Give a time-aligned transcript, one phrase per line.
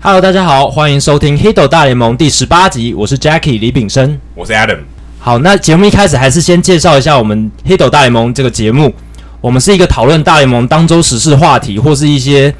[0.00, 4.78] Hello，大家好，欢迎收听《Hito 大联盟》第十八集，我是 Jackie 李炳生，我是 Adam。
[5.18, 8.94] 好，那节目一开始还是先介绍一下我们《Hito 大联盟》这个节目。
[9.40, 12.54] 我们是一个讨论大联盟当周时事话题，或是一些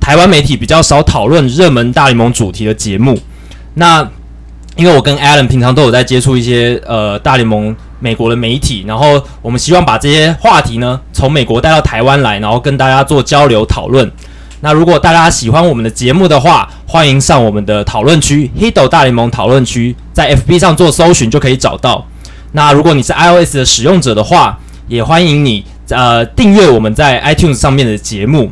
[0.00, 3.16] 台湾媒体比较少讨论热门大联盟主题的节目。
[3.74, 4.10] 那
[4.74, 14.10] 因为我跟 Adam 平常都有在接触一些呃大联盟美国的媒体，然后我们希望把这些话题呢从美国带到台湾来，然后跟大家做交流讨论。
[14.62, 22.06] 那如果大家喜欢我们的节目的话，欢迎上我们的讨论区 Hito 大联盟讨论区，在 FB 上做搜寻就可以找到。
[22.52, 28.50] 那如果你是 iOS 的使用者的话，也欢迎你呃订阅我们在 iTunes 上面的节目。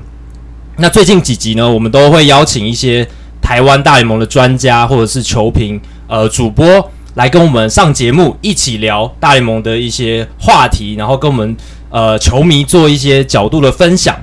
[0.77, 3.07] 那最近几集呢，我们都会邀请一些
[3.43, 11.57] 台湾大联盟的专家或者是球评呃主播来跟我们上节目，一起聊大联盟的一些话题，然后跟我们
[11.91, 14.17] 呃球迷做一些角度的分享。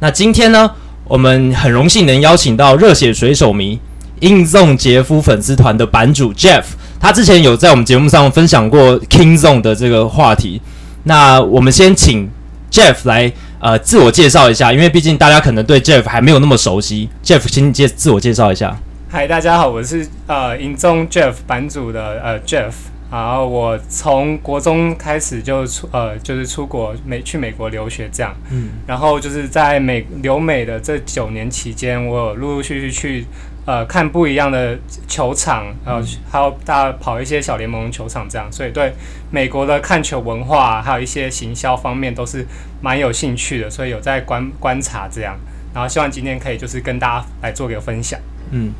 [0.00, 0.70] 那今天呢，
[1.06, 3.78] 我们很荣幸能邀请到热血水手迷
[4.20, 6.64] INZONE 杰夫粉丝团的版主 Jeff，
[6.98, 10.62] 他之前有在我们节目上分享过 King Zone 的这个话题。
[11.02, 12.30] 那我们先请
[12.70, 17.10] Jeff 来呃自我介绍一下，因为毕竟大家可能对 Jeff 还没有那么熟悉。
[17.22, 18.74] Jeff，请你介自我介绍一下。
[19.10, 22.72] 嗨，大家好，我是呃 INZONE Jeff 版主的呃 Jeff。
[23.14, 33.24] 然后我从国中开始就出呃，就是出国美去美国留学这样，嗯，然后就是在美留美的这九年期间，我有陆陆续续去
[33.66, 38.92] 呃看不一样的球场，然后还有大家跑一些小联盟球场这样，所以对
[39.30, 42.44] 美国的看球文化还有一些行销方面都是
[42.80, 45.36] 蛮有兴趣的，所以有在观观察这样，
[45.72, 48.18] 然后希望今天可以就是跟大家来做个分享，
[48.50, 48.72] 嗯。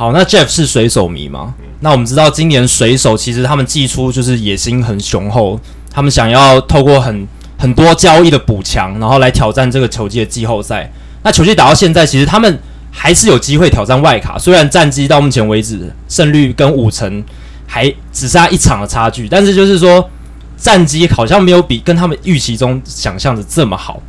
[0.00, 1.52] 好，那 Jeff 是水手迷吗？
[1.80, 10.90] 那我们知道今年水手其实他们寄出就是野心很雄厚，他们想要透过很很多交易的补强，然后来挑战这个球季的季后赛。
[11.22, 12.58] 那球季打到现在，其实他们
[12.90, 17.22] 还是有机会挑战外卡，虽然战绩到目前为止胜率跟五成
[17.66, 20.08] 还只差一场的差距，但是就是说
[20.56, 24.00] 战绩好像没有比跟他们预期中想象的这么好。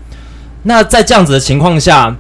[0.64, 2.16] 那在这样子的情况下，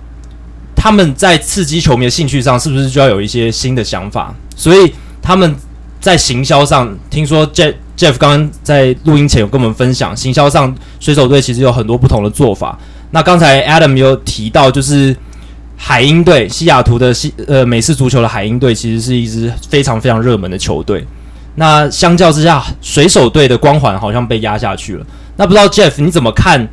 [0.81, 4.33] 他们在刺激球迷的兴趣上，是不是就要有一些新的想法？
[4.55, 5.55] 所以他们
[5.99, 12.79] 在行销上，听说 Jeff Jeff 刚刚在录音前有跟我们分享，行销上水手队其实有很多不同的做法。
[13.11, 15.15] 那刚才 Adam 有提到，就是
[15.77, 21.05] 海鹰队，西雅图的西呃美式足球的海鹰队，其实是一支非常非常热门的球队。
[21.57, 25.05] 那相较之下，水手队的光环好像被压下去了。
[25.37, 26.67] 那不知道 Jeff 你怎么看？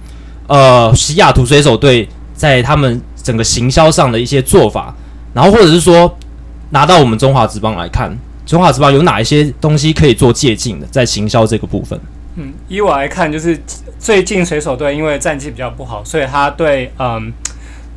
[0.46, 4.94] 呃，西雅图水手队在他们整个行销上的一些做法，
[5.34, 6.16] 然后或者是说
[6.70, 8.10] 拿到我们中华职棒来看，
[8.46, 12.00] 中华职棒有哪一些东西可以做借鉴的，在行销这个部分。
[12.36, 13.60] 嗯，以我来看，就是
[13.98, 17.30] 最近水手队因为战绩比较不好，所以他对嗯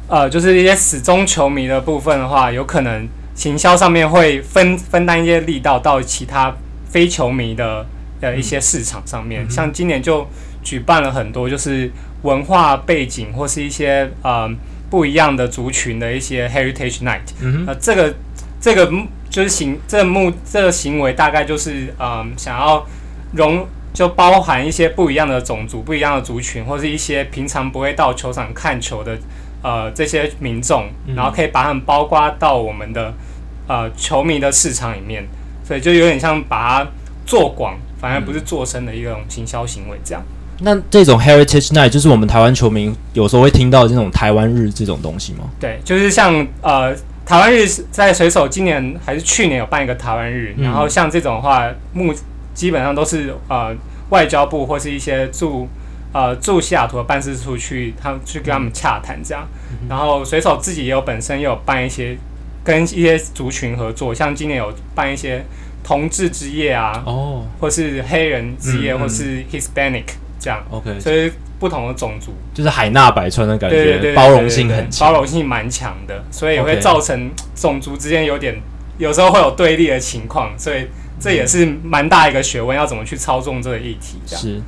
[0.10, 6.54] 呃就是一些死忠球迷的部分的话，有可能行销上面会分分担一些力道到其他
[6.90, 7.86] 非球迷的
[8.20, 10.28] 呃一些市场上面，嗯、像今年就
[10.62, 11.90] 举办了很多就是
[12.24, 14.58] 文化背景或是一些嗯。
[14.92, 18.14] 不一样的族群的一些 Heritage Night，嗯，呃，这个
[18.60, 18.92] 这个
[19.30, 22.86] 就是行这个目这个行为大概就是嗯，想要
[23.32, 29.18] 融就包含一些不一样的种族、不一样的族群，或是一些平常不会到球场看球的
[29.64, 33.14] 呃这些民众，然后可以把他们包括到我们的
[33.68, 35.26] 呃球迷的市场里面，
[35.64, 36.92] 所以就有点像把它
[37.26, 40.22] 做广，反而不是做深的一种行销行为这样。
[40.64, 45.50] 那这种 Heritage Night 就是我们台湾球迷有时候会听到这种台湾日这种东西吗？
[45.60, 46.96] 对，就是像呃
[47.26, 52.14] 台湾日在水手今年还是去年有办一个台湾日，嗯、然后像这种的话，目
[52.54, 53.76] 基本上都是呃
[54.10, 55.68] 外交部或是一些驻
[56.14, 62.16] 呃驻西雅图的办事处去他们去跟他们洽谈这样，嗯、然后水手自己也有本身也有办一些
[62.64, 65.44] 跟一些族群合作，像今年有办一些
[65.84, 70.04] 同志之夜啊，哦，或是黑人之夜，嗯、或是 Hispanic。
[70.42, 78.60] 这样，OK，所以不同的种族就是海纳百川的感觉，包容性很强，包容性蛮强的，所以也会造成种族之间有点，
[78.98, 80.88] 有时候会有对立的情况，所以
[81.20, 84.18] 这也是蛮大一个学问，要怎么去操纵这个议题。
[84.26, 84.60] 是。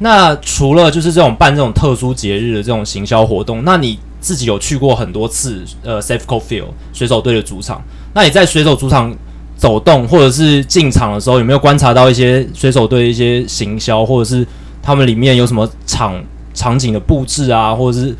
[0.00, 7.80] 那除了就是这种办这种特殊节日的这种行销活动，那你自己有去过很多次呃 Safeco Field 水手队的主场，
[8.12, 9.14] 那你在水手主场
[9.56, 14.44] 走动或者是进场的时候，有没有观察到一些水手队一些行销或者是？
[14.82, 18.14] 他们里面有什么场场景的布置啊，或者是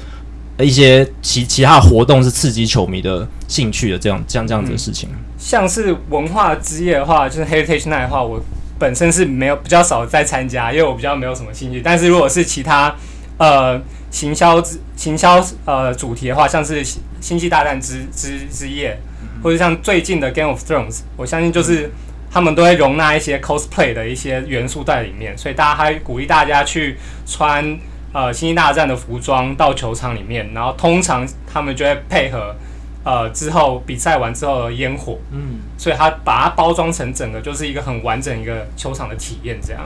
[0.58, 5.08] 一些其其他的活动是刺激球迷的兴趣的这样这样这样子的事情。
[5.12, 8.40] 嗯，像是文化之夜的话，就是 Heritage Night 的话，我
[8.78, 11.80] 本身是没有比较少在参加，因为我比较没有什么兴趣。
[11.80, 12.94] 但是如果是其他
[13.38, 13.80] 呃
[14.10, 14.62] 行销
[14.94, 16.84] 行销呃主题的话，像是
[17.20, 18.96] 星际大战之之之夜，
[19.42, 21.90] 或者像最近的 Game of Thrones，我相信就是
[22.32, 26.96] 他们都会容纳一些 cosplay 的一些元素在里面，所以大家还鼓励大家去
[27.26, 27.78] 穿
[28.12, 32.56] 呃星际大战的服装到球场里面，然后通常他们就会配合
[33.04, 39.82] 呃之后比赛完之后的烟火，嗯，所以他把它包装成整个就是一个很完整一个球场的体验这样。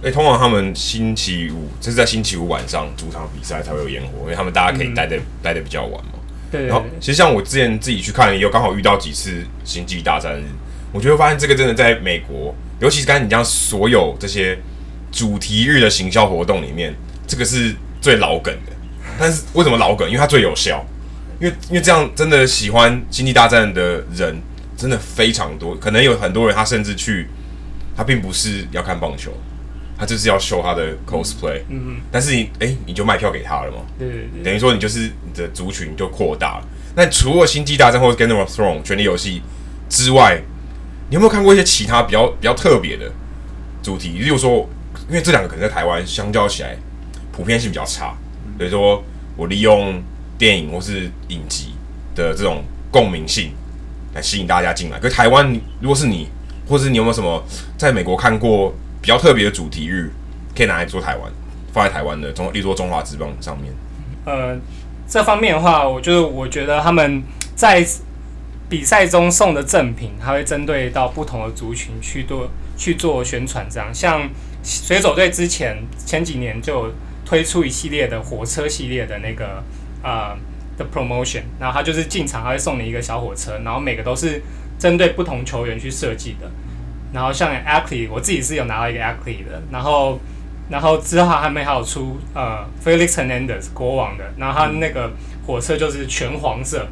[0.00, 6.12] 哎、欸，通常他们星期五就是在星期五晚上主场比赛才会有烟火，因为他们大家可以待的待的比较晚嘛。
[6.52, 10.44] 对，然后其实像我之前自己去看，也有刚好遇到几次星际大战日，
[10.92, 14.58] 我就会发现这个真的在美国，尤其是刚才你讲所有这些
[15.12, 16.94] 主题日的行销活动里面，
[17.26, 18.72] 这个是最老梗的。
[19.18, 20.06] 但是为什么老梗？
[20.08, 20.84] 因为它最有效。
[21.40, 24.36] 因为因为这样真的喜欢星际大战的人
[24.76, 27.28] 真的非常多，可能有很多人他甚至去，
[27.96, 29.32] 他并不是要看棒球。
[29.96, 36.68] 他就是要秀他的 cosplay，嗯嗯，但是你哎、欸，你就卖票给他了嘛，对，对，对，等于说你就是你的族群就扩大了。
[36.94, 39.42] 那除了星际大战或者 Game of Thrones 权力游戏
[39.88, 40.40] 之外，
[41.08, 43.10] 你有没有看过一些其他比较比较特别的
[43.82, 44.10] 主题？
[44.18, 44.68] 例如说，
[45.08, 46.76] 因为这两个可能在台湾相较起来
[47.32, 48.14] 普遍性比较差，
[48.56, 49.02] 所以说
[49.36, 50.02] 我利用
[50.36, 51.74] 电影或是影集
[52.14, 53.52] 的这种共鸣性
[54.14, 54.98] 来吸引大家进来。
[54.98, 56.28] 可是台湾，如果是你，
[56.68, 57.42] 或是你有没有什么
[57.76, 58.74] 在美国看过？
[59.00, 60.10] 比较特别的主题日，
[60.56, 61.32] 可以拿来做台湾，
[61.72, 63.72] 放在台湾的中，例如说中华职棒上面。
[64.24, 64.58] 呃，
[65.06, 67.22] 这方面的话，我就是我觉得他们
[67.54, 67.86] 在
[68.68, 73.66] 比赛中送的赠品，他会针对到不同的族群去做去做宣传。
[73.70, 74.28] 这样，像
[74.62, 76.92] 水手队之前前几年就
[77.24, 79.62] 推出一系列的火车系列的那个
[80.02, 80.36] 呃
[80.76, 84.42] 的 promotion，然后他就是进场他会送你一个小火车，然后每个都是
[84.78, 86.50] 针对不同球员去设计的。
[87.10, 90.20] 然后像 a c l e y 我自己是有拿到一个 a c l e y 的，然后，
[90.68, 95.10] 然后之后还没还有出呃 Felix Hernandez 国王的，然后他那个
[95.46, 96.86] 火车就是全黄色，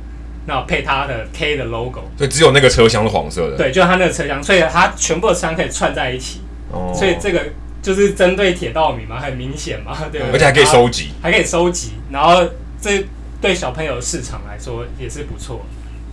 [0.47, 6.41] 然后配它的 K 的 logo，所以只有那个车厢是黄色的，对，就是他那个车厢，所以它全部的车厢可以串在一起，
[6.73, 7.43] 哦，所以这个
[7.83, 12.45] 就是针对铁道迷嘛，很明显嘛，对，而且还可以收集，还可以收集，然后
[12.81, 13.05] 这
[13.41, 15.65] 对小朋友的市场来说也是不错，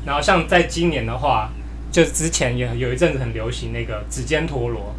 [0.05, 1.49] 然后像在今年的话。
[1.93, 4.95] 就之前也有一阵子很流行那个指尖陀螺，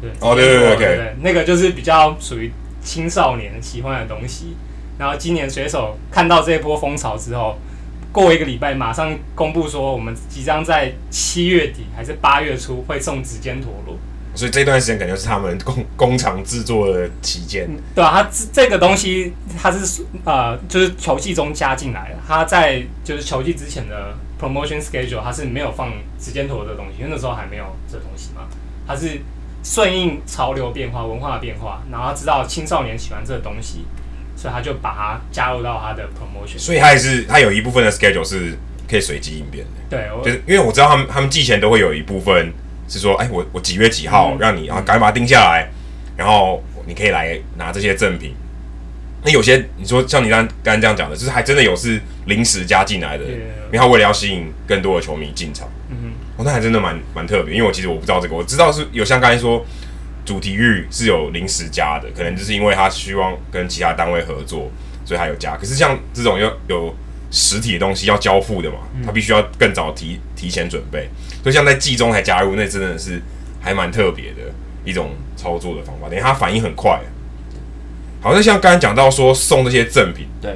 [0.00, 2.50] 对，哦对对对对，对，那个就是比较属于
[2.82, 4.56] 青少年喜欢的东西。
[4.98, 7.56] 然后今年水手看到这一波风潮之后，
[8.12, 13.96] 过一个礼拜马上公布说，我们即将在七月底还是八月初会送指尖陀螺。
[14.34, 24.14] 所以这段时间感觉是他们工工厂制作的期间，对啊，它这个东西它是呃，就是球季中加进来的，它在就是球季之前的。
[24.42, 28.48] Promotion schedule 它是没有放指尖陀螺的东西，因为那时候还没有这东西嘛。
[28.84, 29.20] 它是
[29.62, 33.84] 顺应潮流变化、文化的变化，然后他知道青少年喜欢这个东西，
[34.42, 36.58] 所以他就把它加入到他的 promotion。
[36.58, 38.58] 所以他也是他有一部分的 schedule 是
[38.90, 39.70] 可以随机应变的。
[39.88, 42.52] 对，就是因为我知道他们他们寄前都会有一部分
[42.88, 45.68] 是说，哎，我我几月几号让你，然后赶快把它定下来，
[46.16, 48.34] 然后你可以来拿这些赠品。
[49.24, 55.68] 那有些你说像你刚刚这样讲的，就是还真的有是临时加进来的，因为他为了要吸引更多的球迷进场。
[55.88, 59.64] 嗯哼，哦，那还真的蛮蛮特别，因为我其实我不知道这个，我知道是有像刚才说
[60.24, 64.70] 主题域是有临时加的，可能就是因为他希望跟其他单位合作，
[65.04, 65.56] 所以他有加。
[65.56, 66.94] 可是像这种要有
[67.30, 71.08] 实体的东西要交付的嘛，他必须要更早提提前准备，
[71.42, 73.20] 所以像在季中才加入，那真的是
[73.60, 74.52] 还蛮特别的
[74.84, 77.00] 一种操作的方法，等于他反应很快。
[78.20, 80.54] 好像像刚才讲到说送这些赠品，对，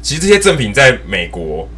[0.00, 1.68] 其实这些赠品在美国，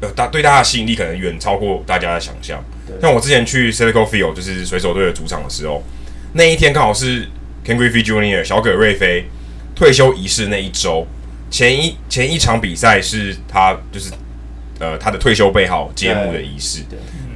[0.00, 2.60] 呃，大对大家的吸引力可能远超过大家的想象。
[3.00, 5.80] 像我之前去 Citigo Field，就是水手队的主场的时候，
[6.32, 7.28] 那一天刚好是
[7.64, 8.42] Ken Griffey Jr.
[8.42, 9.26] 小葛瑞菲
[9.74, 11.06] 退休仪式那一周，
[11.50, 14.10] 前一前一场比赛是他就是
[14.78, 16.82] 呃他的退休背号揭幕的仪式，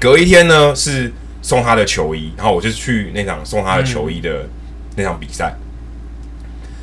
[0.00, 1.12] 隔一天呢是
[1.42, 4.48] 送他的球衣，然后我就去那场送他的球衣的
[4.96, 5.54] 那场比赛。
[5.56, 5.62] 嗯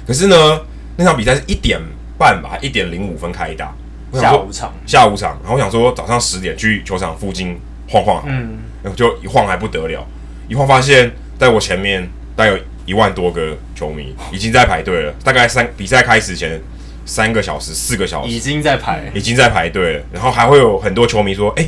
[0.05, 0.59] 可是呢，
[0.97, 1.79] 那场比赛是一点
[2.17, 3.73] 半吧，一点零五分开打。
[4.11, 5.39] 下午场，下午场。
[5.41, 10.05] 然后我想说，早上十点去球场附近晃晃，嗯，然后就一晃还不得了，
[10.49, 11.09] 一晃发现
[11.43, 15.13] 在我前面大概有一万多个球迷已经在排队了。
[15.23, 16.61] 大概三比赛开始前
[17.05, 20.03] 三个小时、四个小时已经在排，已经在排队了。
[20.13, 21.67] 然后还会有很多球迷说：“哎，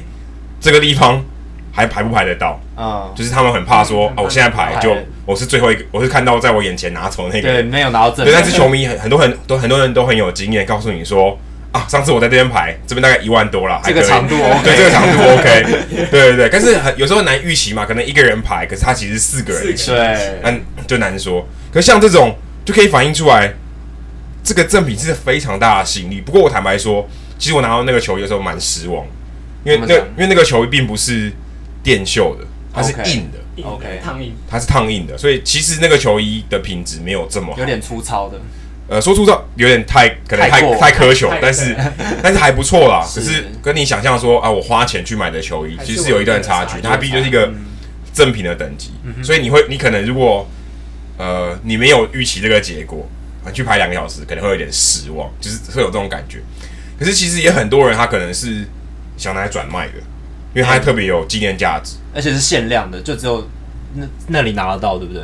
[0.61, 1.23] 这个地方
[1.71, 8.23] 还排不排得到？”啊，就是他们很怕说：“哦，我现在排就。”我是最后一个，我是看到在我眼前拿走那个，对，没有拿到这。
[8.23, 11.35] 对，但是球迷很很多很都很多人都很有经验，告诉你说
[11.75, 16.49] 啊，上次我在这边排，这边大概一万多了，这个长度 OK， 对，这个长度 OK，对对对。
[16.49, 21.45] 但是很有时候难预期嘛，可能一个人排，可是他其实四个人，对，嗯，就难说。
[21.73, 23.53] 可是像这种就可以反映出来，
[24.41, 26.21] 这个赠品是非常大的吸引力。
[26.21, 27.05] 不过我坦白说，
[27.37, 29.05] 其实我拿到那个球衣的时候蛮失望，
[29.65, 31.29] 因为那因为那个球衣并不是
[31.83, 38.39] 电绣的，它是硬的，OK，烫印，它是烫印的，所以其实那个球衣的品质没有这么好，有点粗糙的。
[38.87, 41.75] 呃，说粗糙有点太可能太太苛求，但是
[42.21, 43.03] 但是还不错啦。
[43.07, 46.79] 只是跟你想象说啊，我花钱去买的球衣，其实是有一段差距。
[46.81, 47.51] 它毕竟就是一个
[48.13, 48.91] 正品的等级，
[49.23, 50.47] 所以你会你可能如果
[51.17, 53.09] 呃你没有预期这个结果，
[53.45, 56.39] 你去排两个小时可能会有点失望，就是会有这种感觉。
[56.99, 58.65] 可是其实也很多人他可能是
[59.17, 59.93] 想拿来转卖的，
[60.53, 63.49] 因为它特别有纪念价值，而且是限量的，就只有
[63.95, 65.23] 那那里拿得到，对不对？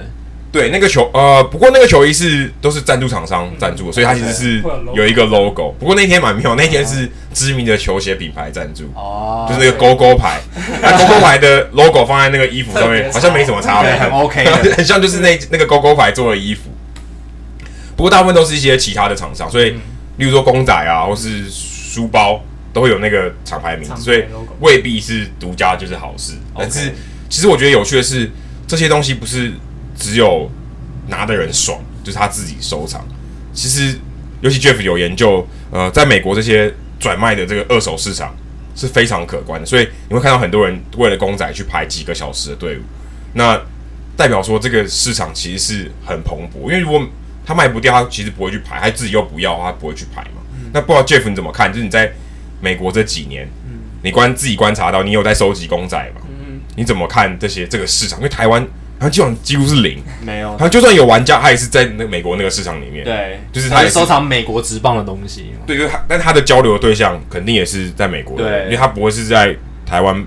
[0.52, 4.62] 对，那个球呃，不过那个球衣是都是赞助厂商赞助，所以它其实是
[4.94, 5.74] 有一个 logo。
[5.80, 10.42] 不过那天蛮妙，那天是知名的球鞋品牌赞助，哦，就是那个勾勾牌，
[10.84, 14.44] 那勾勾牌的 logo 放在那个衣服上面，好像没什么差别， 很 OK，
[14.76, 16.64] 很像就是那那个勾勾牌做的衣服。
[17.96, 19.70] 不过大部分都是一些其他的厂商，所以
[20.18, 22.44] 例如说公仔啊，或是书包
[22.74, 24.26] 都会有那个厂牌名字，所以
[24.60, 26.34] 未必是独家就是好事。
[26.58, 26.92] 但是
[27.30, 28.30] 其实我觉得有趣的是，
[28.68, 29.54] 这些东西不是。
[30.02, 30.50] 只有
[31.08, 33.08] 拿的人爽，就是他自己收藏。
[33.54, 34.00] 其实，
[34.42, 38.36] 尤其 Jeff 有研究，呃，在美国这些转卖的这个二手市场
[38.76, 39.66] 是非常可观的。
[39.66, 42.82] 所以你会看到很多人为了公仔去排几个小时的队伍，
[43.34, 43.62] 那
[44.18, 46.64] 代表说这个市场其实是很蓬勃。
[46.64, 47.08] 因为如果
[47.46, 50.42] 他卖不掉，他其实不会去排；他自己又不要，他不会去排嘛。
[50.54, 51.72] 嗯、那不知道 Jeff 你怎么看？
[51.72, 52.12] 就是你在
[52.60, 56.22] 美国这几年，嗯、你观自己观察到，你有在收集公仔吗？
[56.30, 58.20] 嗯、你怎么看这些这个市场？
[58.20, 58.66] 因为台湾。
[59.02, 60.56] 他基本上几乎是零，没有。
[60.60, 63.04] 他就算有玩家，他也是在那美国那个市场里面。
[63.04, 65.54] 对，就是他是收藏美国职棒的东西。
[65.66, 69.56] 对，就是他，但他的交流的对象肯定也是在美国的，对，因为他不会是在
[69.88, 70.24] 台湾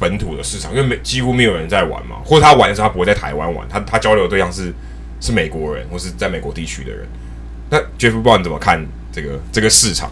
[0.00, 4.74] 本土的市场，因为没几乎没有人在玩嘛，或者他玩的时候他不会在台湾玩，他他交流的对象是
[5.20, 7.06] 是美国人或是在美国地区的人。
[7.70, 10.10] 那 Jeff 不知道你怎么看这个这个市场？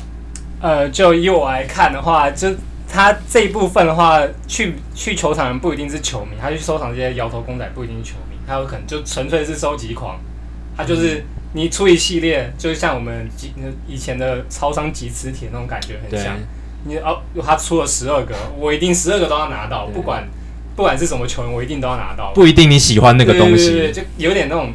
[0.61, 2.49] 呃，就以我来看的话，就。
[2.94, 10.16] 他这一部分的话，去去球场人不一定是球迷，他去收藏这些摇头公仔不一定是球迷，他有可能就纯粹是收集狂。
[10.76, 11.24] 他就是
[11.54, 13.28] 你出一系列，就是像我们
[13.88, 16.36] 以前的超商集磁铁那种感觉很像。
[16.84, 20.24] 你哦，他出了十二个，我一定十二个都要拿到，不管
[20.76, 22.30] 不管是什么球员，我一定都要拿到。
[22.32, 24.72] 不一定你喜欢那个东西，对对对，就有点那种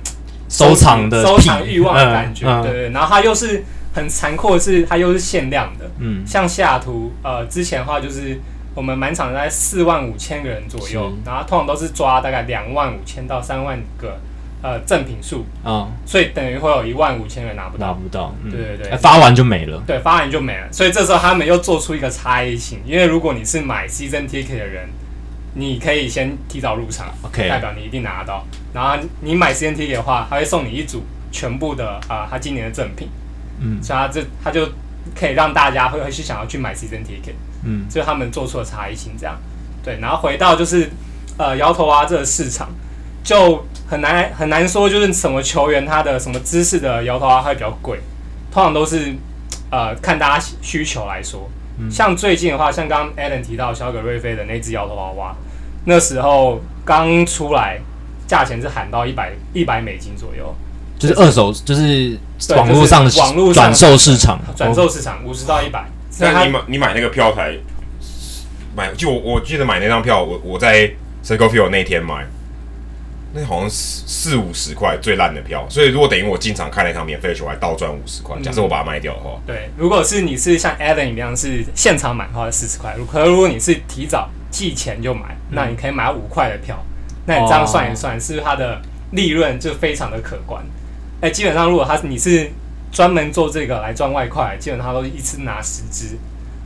[0.50, 2.90] 收藏的收藏欲望的感觉，对对。
[2.90, 3.64] 然后他又是。
[3.94, 5.90] 很残酷的是，它又是限量的。
[6.00, 8.40] 嗯，像西雅图，呃，之前的话就是
[8.76, 14.20] 我们满场在四万五千个人左右，然后通常都是抓大概两万五千到三万个
[14.62, 15.46] 呃赠品数。
[15.64, 17.88] 啊、嗯，所以等于会有一万五千个人拿不到。
[17.88, 18.34] 拿不到。
[18.44, 19.82] 嗯、对对对，发完就没了。
[19.88, 20.72] 对，发完就没了。
[20.72, 24.88] 所以这时候他们又做出一个差异性，因为如果你是买 season ticket 的人，
[25.56, 28.46] 你可以先提早入场，OK，代表你一定拿得到。
[28.72, 33.10] 然后你买 season ticket 的话，他会送你一组全部的啊、呃，他今年的赠品。
[33.60, 34.68] 嗯，所以他这他就
[35.16, 39.38] 可以让大家会会去想要去买 season ticket，嗯，所以他们做出了差异性这样，
[39.84, 40.90] 对，然后回到就是
[41.38, 42.70] 呃摇头蛙这个市场
[43.24, 48.00] 就很难很难说就是什么球员他的什么姿势的摇头蛙会比较贵，
[48.52, 49.14] 通常都是
[49.72, 51.50] 呃看大家需求来说，
[51.80, 55.36] 嗯，像最近的话，像刚刚 Alan 提到小葛瑞菲的那只摇头娃娃，
[55.86, 57.80] 那时候刚出来，
[58.28, 60.56] 价钱是喊到一百一百美金左右。
[61.00, 62.20] 就是二手，就是
[62.56, 65.86] 网络上的网络转售市场，转售市场五十到一百。
[66.20, 67.58] 那你买你买那个票台，
[68.76, 70.92] 买就我我记得买那张票，我我在
[71.24, 72.28] Circle Field 那天买，
[73.34, 75.66] 那好像四四五十块最烂的票。
[75.70, 78.36] 所以如果等于我进场看了一场免费的球，还倒赚五十块。
[78.44, 82.94] 假设我把它卖掉的话，对，如果是你是像 Adam 一样是现场买的话，四十块。
[83.10, 86.78] 可如果你是提早寄钱就买，那你可以买五块的票。
[87.26, 90.62] 那你这样算一算，是不是它的利润就非常的可观？
[91.22, 92.50] 哎、欸，基本上如果他你是
[92.92, 96.18] 专门做这个来赚外快，基本上他都一次拿十只，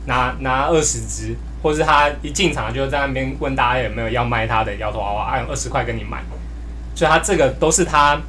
[0.06, 6.22] 拿拿二十只，或是他一进场就在那边问大家有没有要卖他的摇头娃娃，按二十块跟你买，
[6.94, 8.20] 所以他这个都是他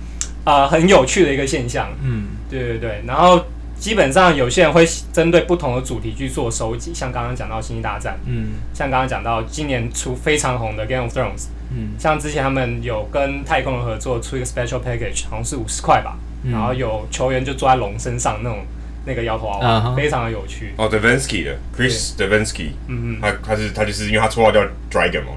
[0.46, 1.90] 呃很有趣的一个现象。
[2.02, 3.04] 嗯，对对对。
[3.06, 3.46] 然后
[3.78, 11.44] 基本上有些人会针对不同的主题去做收集，像刚刚讲到《星际大战》，嗯，像刚刚讲到今年出非常红的《Game of Thrones》。
[11.76, 16.18] 嗯，像之前他们有跟太空人合作出一个 special package，好像是五十块吧。
[16.44, 18.60] 嗯、然后有球员就坐在龙身上那种
[19.04, 20.74] 那个摇头娃娃，啊、非常的有趣。
[20.78, 25.34] 哦，Davinsky 的 Chris Davinsky，嗯嗯，他他是他就是因为他绰号叫 Dragon 嘛，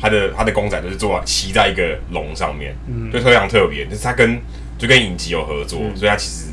[0.00, 3.86] 他的他的公仔都是坐骑在一个龙上面，嗯，就非常特别。
[3.86, 4.38] 就是他跟
[4.76, 6.50] 就跟影集有合作，嗯、所以他其实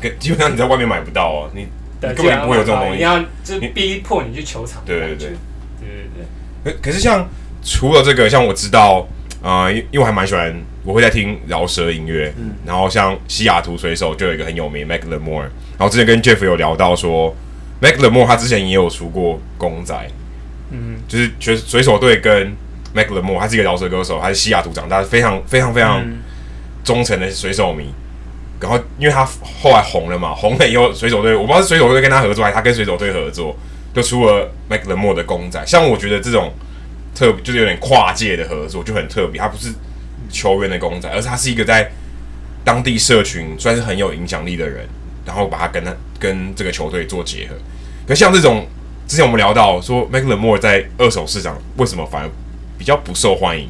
[0.00, 1.68] 跟基本上你在外面买不到哦，你，
[2.00, 4.82] 你根本不会有这种东西，你要就逼迫你去球场。
[4.86, 5.28] 对对对对
[5.80, 5.88] 对
[6.64, 6.72] 对。
[6.72, 7.28] 可可是像。
[7.62, 9.06] 除了这个，像我知道，
[9.42, 10.54] 呃，因因为我还蛮喜欢，
[10.84, 17.34] 我会在听饶舌音乐，嗯，然后像西雅图水手就有一个很有名 Macklemore，然后之前跟 Jeff 有聊到说
[17.80, 19.94] ，Macklemore 他之前也有出过公仔，
[20.70, 22.54] 嗯，就是水水手队跟
[22.94, 26.04] Macklemore，他是一个饶舌歌手，他是西雅图长大，非常非常非常
[26.84, 27.86] 忠诚的水手迷。
[28.60, 29.24] 然后因为他
[29.60, 33.56] 后来红了嘛，红了以后水手队，我不知道是水手队跟他合作，还是他跟水手队合作，
[33.92, 35.60] 就出了 Macklemore 的公仔。
[35.66, 36.52] 像我觉得这种
[37.14, 39.72] 特就是有点跨界的合作就很特别，他不是
[40.30, 41.90] 球员的公仔，而是他是一个在
[42.64, 44.86] 当地社群算是很有影响力的人，
[45.26, 47.54] 然后把他跟他跟这个球队做结合。
[48.06, 48.66] 可像这种
[49.06, 52.30] 之前我们聊到说，Macklemore 在二手市场为什么反而
[52.78, 53.68] 比较不受欢迎？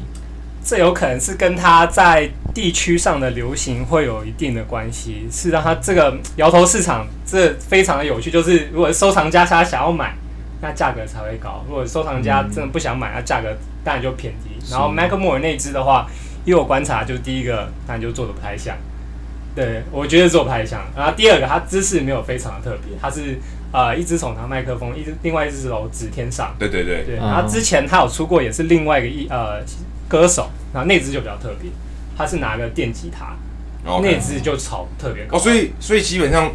[0.63, 8.31] 这有可能是跟他在地区上的流行会有一定的关系，是让他这个摇头市场这非常的有趣。
[8.31, 10.15] 就是如果收藏家他想要买，
[10.63, 14.49] 那价格才会高；如果收藏家真的不想买，那价格当然就偏低。
[14.71, 16.07] 然后 Macklemore 那支的话，
[16.43, 18.75] 因为我观察，就第一个当然就做的不太像，
[19.53, 20.81] 对我觉得做不太像。
[20.97, 23.37] 然后第二个，它姿势没有非常的特别，它是
[23.71, 26.55] 呃一只手拿麦克风，一只另外一只手指天上。
[26.57, 27.17] 对对对对。
[27.17, 29.61] 然后之前他有出过，也是另外一个一呃。
[30.05, 31.71] 歌手，然后那支就比较特别，
[32.15, 33.33] 他是拿个电吉他，
[33.83, 35.37] 那支就炒特别高。
[35.37, 36.51] 哦，所以所以基本上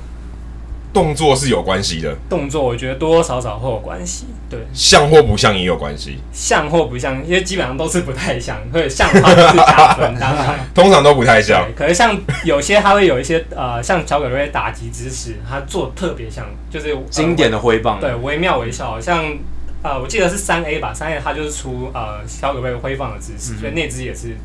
[0.92, 2.16] 动作是有关系的。
[2.28, 4.60] 动作我觉得多多少少会有关系，对。
[4.72, 6.18] 像或不像也有关系。
[6.32, 10.58] 像或不像，因为基本上都是不太像，所以像的话就是加分，当然。
[10.74, 11.66] 通常都不太像。
[11.76, 19.24] 可是像有些他会有一些呃，像小葛瑞打击姿势，他做特别像，就是、呃、经典的挥棒，对，惟妙惟肖，像。
[19.80, 24.36] 呃，我记得是三 A 吧，三 A 它就是出呃小葛瑞挥放的姿势，嗯、所以那支也是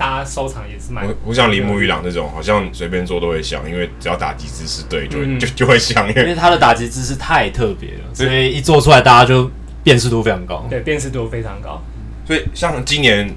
[0.00, 1.06] 大家收藏也是蛮。
[1.22, 9.50] 不像铃木裕朗那种，好像随便做都会响，因为只要打击姿势对，就就就会响，因为，他的打击姿势太特别了，所以一做出来大家就
[9.84, 10.66] 辨识度非常高。
[10.70, 11.82] 对，辨识度非常高。
[12.26, 13.30] 所以像今年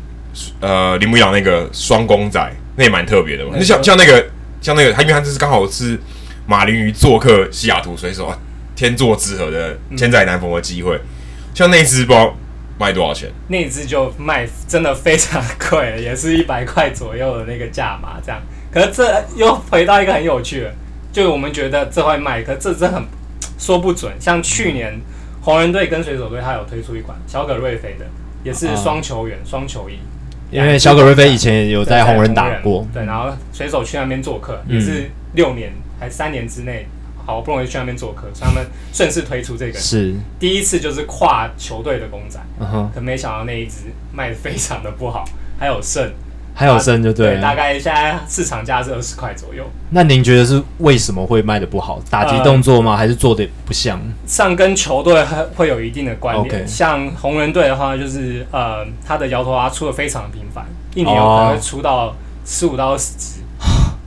[0.61, 2.39] 呃铃木裕朗那个双公仔，
[2.77, 3.51] 那也蛮特别的嘛。
[3.57, 4.25] 那像像那个
[4.61, 5.99] 像那个，他因为他这是刚好是
[6.47, 8.39] 马林鱼做客西雅图水手啊，
[8.73, 10.95] 天作之合的千载难逢的机会。
[10.95, 11.01] 嗯
[11.53, 12.35] 像那只包
[12.79, 13.29] 卖多少钱？
[13.47, 18.41] 那只就卖真的非常贵，也是一百块左右的那个价码这样。
[18.71, 20.73] 可是这又回到一个很有趣的，
[21.11, 23.03] 就我们觉得这会卖，可是这真很
[23.57, 24.11] 说不准。
[24.19, 24.99] 像去年
[25.41, 28.05] 红人队跟水手队，他有推出一款小葛瑞菲的，
[28.43, 29.99] 也是双球员双、啊、球衣。
[30.51, 36.87] 因为小葛瑞菲以前也有在红人打过，对，然后水手去那边做客，也是六年还三年之内。
[37.25, 45.23] 好不容易去那边做客，所以他们顺势推出这个，是第一次就是跨球队的公仔，嗯哼，可没想到那一只卖的非常的不好，
[45.57, 46.11] 还有剩，
[46.53, 49.63] 还有剩就对，对，大概现在市场价是二十块左右。
[49.91, 52.01] 那您觉得是为什么会卖的不好？
[52.09, 52.91] 打击动作吗？
[52.91, 53.99] 呃、还是做的不像？
[54.27, 56.67] 像跟球队会会有一定的关联。
[56.67, 63.42] 像红人队的话，就是呃，他的摇头蛙出的非常的频繁，一年有可能会出到十五到二十只。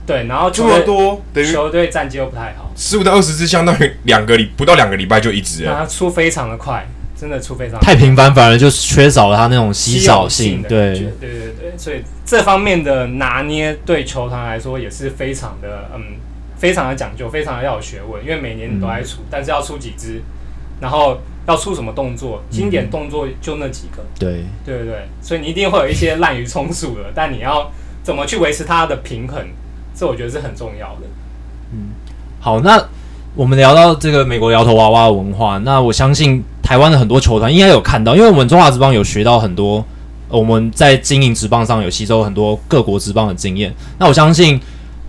[0.07, 10.63] 对，然后这么多，球队战绩又不太好，十五到二十支相当于两个礼不到两个礼拜就一支，它出非常的快，真的出非常太频繁，反而就缺少了它那种稀少性。
[10.63, 10.93] 对。
[10.93, 16.15] 对对对，所以这方面的拿捏对球团来说也是非常的嗯，
[16.55, 20.21] 非常的讲究，非常的要有学问，因为每年你都在出，嗯、但是要出几支，
[20.79, 24.45] 然后要出什么动作，经典动作就那几个，对。
[24.65, 27.69] 对对，所以你一定会有一些滥竽充数的，但你要
[28.03, 29.45] 怎么去维持它的平衡？
[29.97, 31.07] 这我觉得是很重要的。
[31.73, 31.89] 嗯，
[32.39, 32.79] 好，那
[33.35, 39.83] 我们聊到这个美国摇头娃娃的文化，那我相信台湾的很多球团应该有看到，因为我们中华职棒有学到很多，
[40.29, 43.73] 我们在经营职棒上有吸收很多各国职棒的经验。
[43.97, 44.59] 那我相信，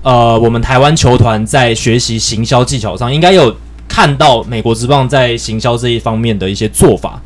[0.02, 3.54] 呃，我们台湾球团在学习行销技巧上，应该有
[3.86, 7.20] 看到美国职棒在行销这一方面的一些做法。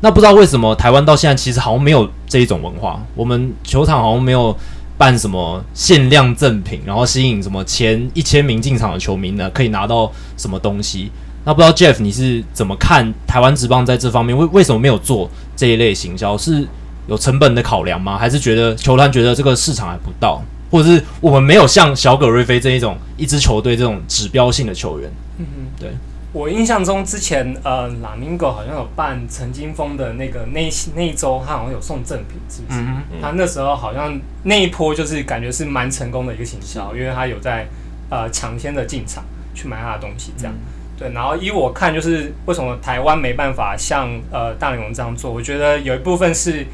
[0.00, 4.56] 那不知道为什么台湾到现在其实好像没有这一种文化，我们球场好像没有。
[5.00, 9.48] 办什么限量赠品，然后吸引什么前一千名进场的球迷呢？
[9.48, 11.10] 可以拿到什么东西？
[11.46, 16.36] 那不知道 Jeff 你是怎么看台湾职棒在这方面为为什么没有做这一类行销？
[16.36, 16.68] 是
[17.06, 18.18] 有成本的考量吗？
[18.18, 25.10] 还是觉得球团觉得这个市场还不到，或者是我们没有像小葛瑞菲这一种一支球队这种指标性的球员？
[25.38, 25.90] 嗯嗯，对。
[26.32, 32.78] 我印象中，之前呃，拉明戈好像有办陈金峰的那个那那一周，他好像有送赠品，是不是？
[32.78, 37.66] 嗯嗯、他那时候好像那一波就是感觉是蛮成功的一个行销，因为他有在
[38.10, 39.24] 呃抢先的进场
[39.56, 40.60] 去买他的东西，这样、嗯、
[40.96, 41.12] 对。
[41.12, 45.32] 然后依我看，就是为什么台湾没办法像呃大联盟这样做？
[45.32, 46.64] 我觉得有一部分是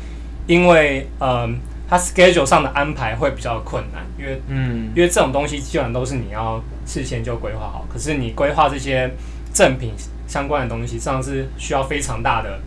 [0.47, 1.49] 因为呃，
[1.89, 9.11] 他 schedule 上的安排会比较困难，因为嗯，因为这种东西基本上都是你要事先就规划好，可是你规划这些。
[9.57, 9.95] 赠品
[10.29, 12.61] 相关的东西，实际上是需要非常大的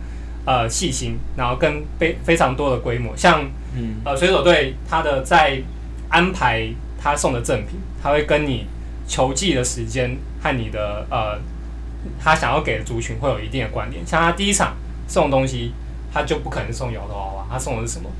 [0.44, 3.16] 呃细心，然后跟非非常多的规模。
[3.16, 3.44] 像
[3.76, 5.62] 嗯呃水手队，他的在
[6.08, 6.68] 安排
[7.00, 8.66] 他送的赠品，他会跟你
[9.06, 11.38] 球季的时间和你的呃
[12.18, 14.04] 他想要给的族群会有一定的关联。
[14.04, 14.74] 像他第一场
[15.06, 15.72] 送东西，
[16.12, 18.10] 他就不可能送摇头娃娃，他送的是什么？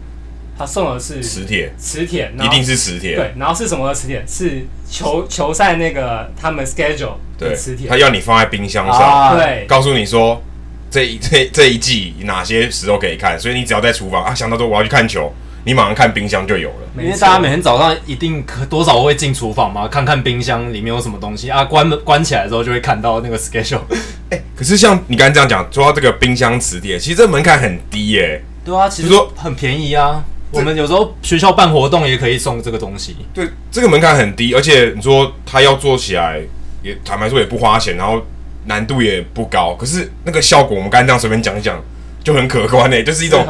[0.61, 3.17] 他送的是磁铁，磁铁，一定是磁铁。
[3.17, 4.23] 对，然后是什么的磁铁？
[4.29, 7.89] 是球球赛那个他们 schedule 的磁铁。
[7.89, 10.43] 他要你放在冰箱上，啊、对，告诉你说
[10.91, 15.33] 这一这这一季哪些时候可以看，所以你只要在厨房啊想到说我要去看球，
[15.65, 17.03] 你马上看冰箱就有了。
[17.03, 23.81] 因为大家每天早上一定可多少会进厨房嘛，看看冰箱里面有什么东西啊，关门关起来之后就会看到那个 schedule。
[24.29, 28.43] 哎、欸，可是像你刚才这样讲，说到这个冰箱磁铁，其实这门槛很低耶、欸。
[28.63, 30.23] 对啊，其实说很便宜啊。
[30.53, 33.15] 我们有时候学校办活动也可以送这个东西。
[33.33, 36.41] 对，这个门槛很低，而且你说他要做起来
[36.83, 38.21] 也坦白说也不花钱，然后
[38.67, 39.75] 难度也不高。
[39.75, 41.81] 可是那个效果，我们刚才这样随便讲一讲
[42.25, 43.47] 就很可观诶、欸，就是一种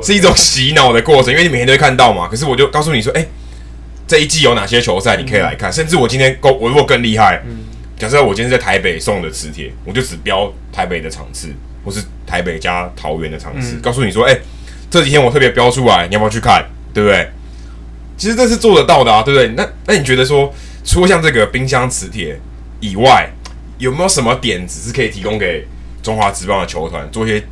[0.00, 2.28] 是，是一种洗脑的过程，因为你每天都会看到嘛。
[2.28, 3.28] 可是我就告诉你说，哎、欸，
[4.06, 7.64] 这一季有哪些球赛你可以来看，嗯、甚至我今天够，我如果更厉害，嗯、
[7.98, 11.48] 假设我今天在台北送的磁铁，我就只标台北的场次，
[11.84, 14.40] 或是台北加桃园的场次，嗯、告诉你说，哎、欸。
[14.90, 16.64] 这几天我特别标出来，你要不要去看？
[16.94, 17.28] 对不对？
[18.16, 19.48] 其实这是做得到的啊，对不对？
[19.48, 20.50] 那那你觉得说，
[20.84, 22.40] 除了像这个冰箱磁铁
[22.80, 23.28] 以外，
[23.76, 25.66] 有没有什么点子是可以提供给
[26.02, 27.44] 中华职棒的球团做一些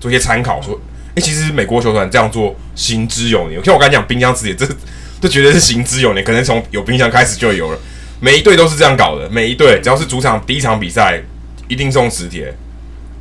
[0.00, 0.62] 做一些参考？
[0.62, 0.80] 说，
[1.14, 3.62] 哎，其实美国球团这样做行之有年。
[3.62, 4.66] 像我刚才讲冰箱磁铁，这
[5.20, 7.78] 这绝对是行之有年，可能从有冰箱开始就有了。
[8.18, 11.20] 每一队都是这样搞的，每一队只要是主场第一场比赛
[11.68, 12.54] 一定送磁铁，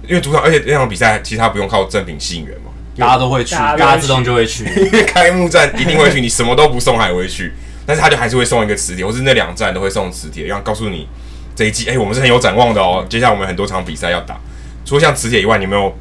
[0.08, 2.72] 因为主场而且那场比赛其他不用靠赠品吸引人嘛。
[2.98, 4.64] 大家都会去，大家自动就会去。
[4.76, 7.52] 因为开幕战一定会去，你什么都不送还会去，
[7.86, 11.08] 但是他就还是会送一个磁铁，或是那两站都会送磁铁，然后告诉你
[11.56, 13.06] 这一季，哎、欸，我们是很有展望的哦。
[13.10, 14.40] 接下来我们很多场比赛要打，
[14.86, 15.94] 除了像磁铁以外，你有没有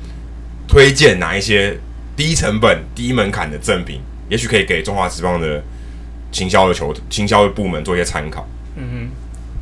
[0.68, 1.76] 推荐哪一些
[2.16, 4.00] 低成本、低门槛的赠品？
[4.28, 5.62] 也许可以给中华职棒的
[6.32, 8.46] 行销的球、行销的部门做一些参考。
[8.76, 9.10] 嗯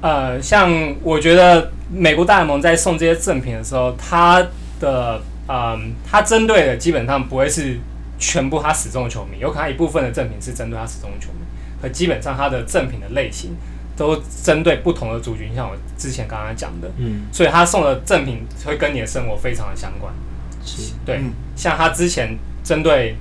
[0.00, 0.70] 哼，呃，像
[1.02, 4.46] 我觉得美国大联盟在送这些赠品的时候，他
[4.78, 5.20] 的。
[5.48, 7.76] 嗯，他针对的基本上不会是
[8.18, 11.40] 全部他死忠的球迷，有可能一部分的赠品是针对他死忠的球迷，
[11.82, 13.56] 可基本上他的赠品的类型
[13.96, 20.14] 都针对不同的族群，像我之前刚刚讲的，嗯，所以他送的赠品会跟你的生活非常的相关，
[20.64, 23.16] 是，对，嗯、像他之前针对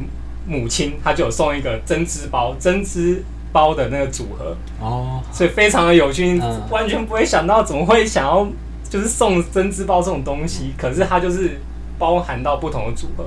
[0.47, 8.47] 母亲，他就有送一个针织包，针织包的那个组合，哦，所以非常的有趣，嗯、完全不会想到怎么会想要
[8.87, 11.59] 就是送针织包这种东西，可是他就是。
[12.01, 13.25] 包含到不同的组合，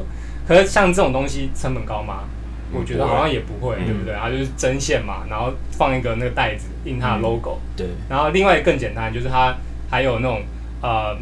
[0.48, 2.24] 可是像这种东西成本高吗？
[2.72, 4.12] 我觉得好像也不会，对不对？
[4.12, 7.86] 然后就是针线嘛，然后放一个那个袋子印它的 logo，对。
[8.08, 9.54] 然后另外更简单，就是它
[9.88, 10.42] 还有那种
[10.82, 11.16] 呃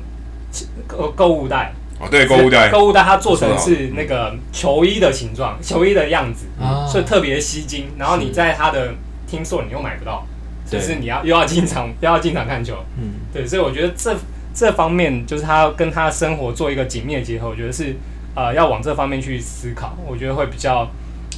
[0.87, 6.47] 购购物袋，哦对，购物袋，购物袋它做成是那个球衣的形状，球衣的样子，
[6.91, 7.88] 所以特别吸睛。
[7.99, 8.95] 然后你在它的
[9.27, 10.27] 听说你又买不到，
[10.67, 14.17] 就是你要又要进场又要进场看球，嗯，对，所以我觉得这。
[14.55, 17.97] 这方面就是他跟他生活做一个紧密的结合，我觉得是
[18.35, 20.91] 呃要往这方面去思考，我觉得会比较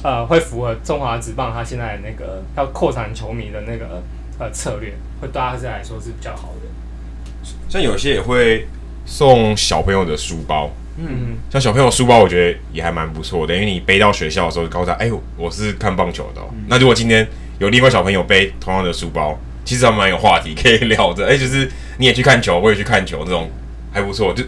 [0.03, 4.03] 呃会符合中华职棒他现在那个要扩展球迷的那个
[4.37, 7.49] 呃策略，会对他来说是比较好的。
[7.69, 8.67] 像有些也会
[9.05, 11.05] 送小朋友的书包，嗯。
[11.07, 17.27] 嗯，像小朋友书包，我觉得也还蛮不错的，因为你背到学校的时候，告诉他，哎呦，我是看棒球的那如果今天
[17.59, 21.69] 有另外小朋友背同样的书包，其实还蛮有话题可以聊的， 哎，就是。
[21.97, 23.49] 你也去看球，我也去看球，这种
[23.89, 24.33] 还不错。
[24.33, 24.43] 就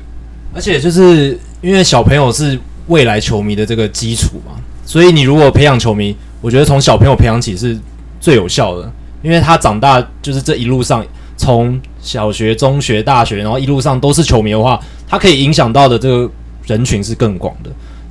[0.53, 4.51] 而且就是因为小朋友是未来球迷的这个基础嘛，
[4.85, 7.79] 所以你如果培养球迷，我觉得从小朋友培养起是
[8.19, 8.91] 最有效的。
[9.23, 11.01] 因为他长大就是这一路上，
[11.37, 14.77] 从小学、中学、大学，然后一路上都是球迷的话，
[15.07, 16.29] 他可以影响到的这个
[16.65, 17.69] 人群是更广的。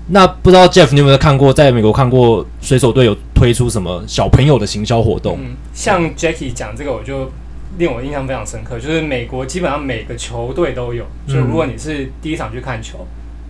[0.09, 5.39] 那不知道 Jeff 你有没有看过，在美国看过水手队有推出什么小朋友的行销活动？
[5.41, 7.31] 嗯，像 Jackie 讲这个，我就。
[7.79, 11.05] 令我印象非常深刻，就是美国基本上每个球队都有。
[11.29, 13.07] 所以如果你是第一场去看球，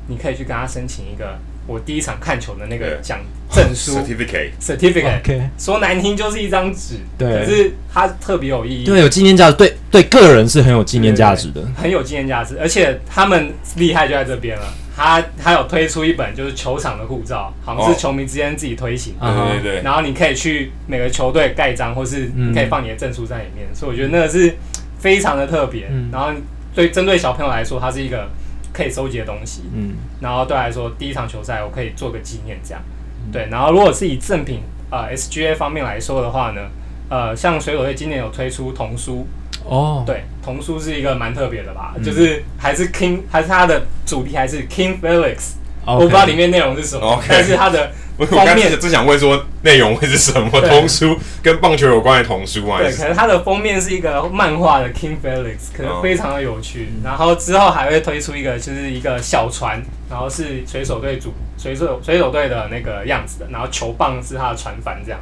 [0.08, 3.20] 你可以去跟他申请一个我第一场看球的那个奖
[3.52, 14.64] 证书 certificate，certificate，说难听就是一张纸，对，可是它特别有意义，对，有纪念价值，对对，个人是很有纪念价值的，很有纪念价值，而且他们厉害就在这边了。
[14.96, 19.82] 他他有推出一本就是球场的护照，好像是球迷之间自己推行，对对对。
[19.82, 24.56] 然后你可以去每个球队盖章，或是你可以放你的证书在里面，所以我觉得那个是
[24.98, 25.86] 非常的特别。
[26.10, 26.30] 然后
[26.74, 28.26] 对针对小朋友来说，它是一个
[28.72, 29.64] 可以收集的东西。
[29.74, 29.96] 嗯。
[30.20, 32.82] 然后对来说，第一场球赛我可以做个纪念，这样。
[33.30, 33.48] 对。
[33.50, 36.62] 然后如果是以赠品呃 SGA 方面来说的话呢，
[37.10, 39.26] 呃，像水手队今年有推出童书。
[39.68, 50.48] 哦，对，童书是一个蛮特别的吧，嗯、就是还是 King，还是它的主题还是 King Felix，我不知道里面内容是什么，但是它的封面只想问说内容会是什么？
[50.60, 52.78] 童书跟棒球有关的童书啊？
[52.78, 56.88] 对，可能它的封面是一个漫画的 King Felix，可能非常的有趣。
[57.04, 65.20] 然后之后还会推出一个，就是一个小船，然后是水手队主水手水手队的那个样子的，然后球棒是他的船帆这样。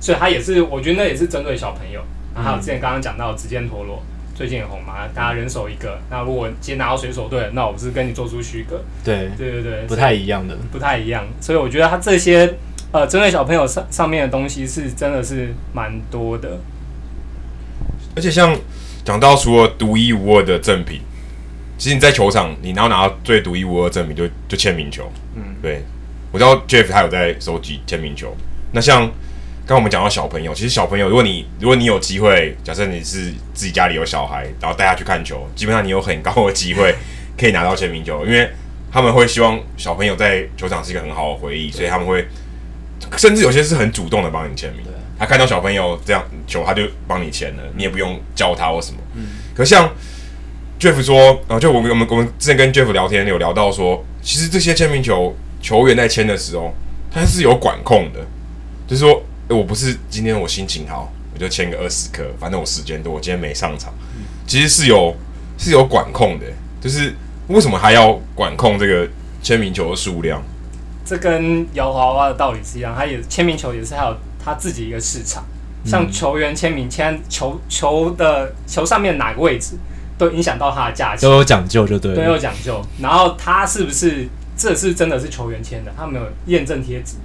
[0.00, 2.00] 所以它也是，我觉得那也是针对小朋友。
[2.34, 4.02] 然后还有之前刚刚讲到指尖陀螺。
[4.34, 6.00] 最近很红嘛，大家人手一个。
[6.10, 8.82] 那如果今天拿到水手队，那我不是跟你做出区隔？
[9.04, 11.24] 对对对对，不太一样的，不太一样。
[11.38, 12.54] 所以我觉得他这些
[12.92, 16.58] 呃针对小朋友上上面的东西是真的是蛮多的。
[18.16, 18.56] 而且像
[19.04, 21.02] 讲到除了独一无二的赠品，
[21.76, 25.12] 其实你在球场你然后拿到最独一无二赠品就就签名球。
[25.36, 25.84] 嗯，对，
[26.32, 28.34] 我知道 Jeff 他有在收集签名球。
[28.72, 29.08] 那像。
[29.64, 36.92] 刚刚我们讲到小朋友，其实小朋友，如果你如果你有机会，假设你是自己家里有小孩，然后带他去看球，基本上你有很高的机会
[37.38, 38.50] 可以拿到签名球， 因为
[38.90, 42.26] 他们会希望小朋友在球场是一个很好的回忆，所以他们会
[43.16, 44.80] 甚至有些是很主动的帮你签名。
[45.16, 48.98] 他看到小朋友这样球，他就帮你签了，你也不用教他或什么。
[49.54, 49.88] 可像
[50.80, 56.74] Jeff 说，啊，就我们我们我们之前跟 Jeff 聊天有聊到说，其实这些签名球球员在签的时候，
[57.12, 58.18] 他是有管控的，
[58.88, 59.22] 就是说。
[59.52, 63.92] 我不是今天我心情好，我就签个二十颗，反正我时间多，我今天没上场。
[64.46, 65.14] 其实是有
[65.58, 66.46] 是有管控的，
[66.80, 67.14] 就是
[67.48, 69.08] 为什么还要管控这个
[69.42, 70.42] 签名球的数量？
[71.04, 75.44] 这跟摇娃娃的道理是一样，它也签名球也是还有它自己一个市场。
[75.84, 79.74] 像球员签名签球球的球上面哪个位置，
[80.16, 82.80] 都影响到它的价钱，都有讲究，就对，都有讲究。
[83.00, 85.92] 然后他是不是这是真的是球员签的？
[85.96, 87.16] 他没有验证贴纸。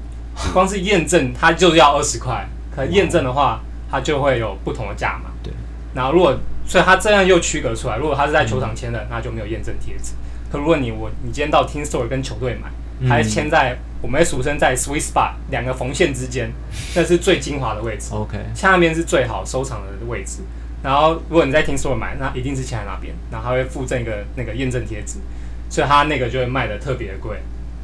[0.53, 2.47] 光是验证，它就要二十块。
[2.75, 5.31] 可验证的话，它就会有不同的价码。
[5.41, 5.51] 对。
[5.95, 10.13] 然后如果，所以它这样又区隔出来，如果它是在球场签的，嗯、那就没有验证贴纸。
[10.51, 12.69] 可如果你我你今天到 Team Store 跟球队买，
[13.09, 16.51] 还是签在我们俗称在 Sweet Spot 两个缝线之间，
[16.95, 18.13] 那是最精华的位置。
[18.13, 18.37] OK。
[18.53, 20.43] 下面是最好收藏的位置。
[20.83, 25.17] 然后如果你在 Team Store 买，那一定是签在那边，然后它会附赠一个那个验证贴纸，
[25.67, 27.37] 所以它那个就会卖的特别贵，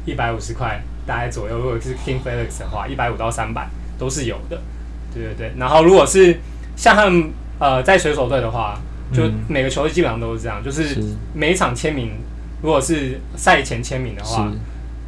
[0.06, 0.80] 一百五十块。
[1.06, 4.60] 大概左右，如果是 King Felix 的话，一百五到三百都是有的，
[5.12, 5.52] 对对对。
[5.58, 6.38] 然后如果是
[6.76, 8.78] 像他们呃在水手队的话，
[9.12, 10.96] 就每个球队基本上都是这样，嗯、就是
[11.34, 12.12] 每一场签名，
[12.62, 14.50] 如果是赛前签名的话，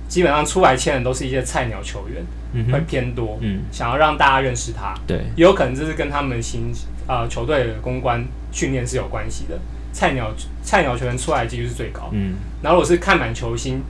[0.07, 6.71] 基本上出来签的都是一些菜鸟球员，嗯、会偏多，嗯，想要让大家认识他，对，也有可能这是跟他们新
[7.09, 9.59] 呃球队的公关训练是有关系的。
[9.93, 10.31] 菜鸟
[10.63, 13.81] 菜鸟球员出来几率是最高，嗯，然后如果是看满球星，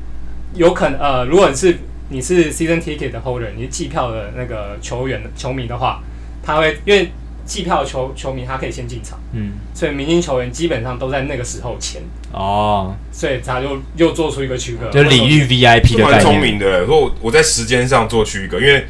[0.54, 1.76] 有可能呃，如果你是
[2.08, 6.02] 你是 season ticket 的 holder，你是季票的那个球员球迷的话，
[6.42, 7.10] 他会因为
[7.44, 12.02] 季票球球迷他可以先进场，嗯，所以明星球员基本上都在那个时候签。
[12.32, 16.80] 哦，所以他就又做出一个区隔，就礼遇 VIP 的概念，蛮聪明的。
[16.80, 18.86] 如果我在时间上做区隔，因为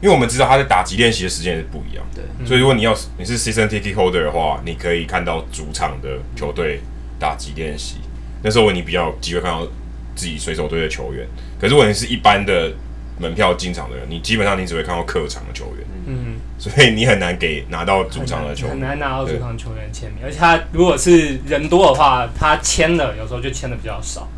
[0.00, 2.04] 因为我们知道他在打击练习的时间是不一样。
[2.14, 6.80] 的，对，所以如果你要你是 season ticket holder 的话，你可以看到主场的球队
[7.18, 7.96] 打击练习，
[8.42, 9.66] 那时候你比较有机会看到
[10.16, 11.24] 自己水手队的球员。
[11.60, 12.72] 可是如果你是一般的
[13.18, 20.18] 门票进场的人，你基本上你只会看到客场的球员，嗯，所以你很难给拿到主场的球员，很难拿到主场球员签名。
[20.22, 24.28] 而且他如果是人多的话，他签的有时候就签的比较少。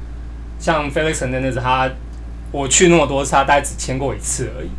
[0.60, 1.90] 像 Felix Hernandez 他
[2.52, 4.70] 我去那么多次，他大概只签过一次而已，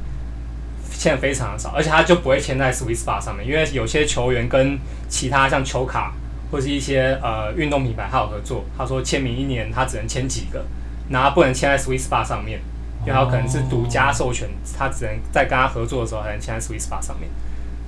[0.97, 1.69] 签的非常的少。
[1.75, 6.13] 而且他就不会签在 Sweet Spot 上面，因为有些球员跟其他像球卡
[6.51, 10.65] 或是一些呃运动品牌还有合作，他说签名一年他只能签几个。
[11.09, 12.59] 然后不能签在 Sweet Spot 上面，
[13.01, 17.29] 因为他可能是独家授权，他只能在跟他合作的时候才能签在 Sweet Spot 上面，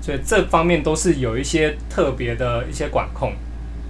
[0.01, 3.33] 所以这方面都是有一些特别的一些管控。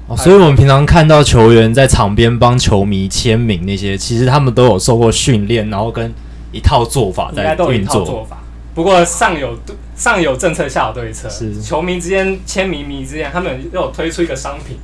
[0.07, 6.13] 哦，所以我们平常看到球员在场边帮球迷签名那些，其实他们都有受过训练，然后跟
[6.51, 8.27] 一套做法在运作。
[8.73, 9.57] 不过上有
[9.95, 11.29] 上有政策，下有对策。
[11.29, 14.77] 是球迷之间签名迷之间，他们又有推出一个商品，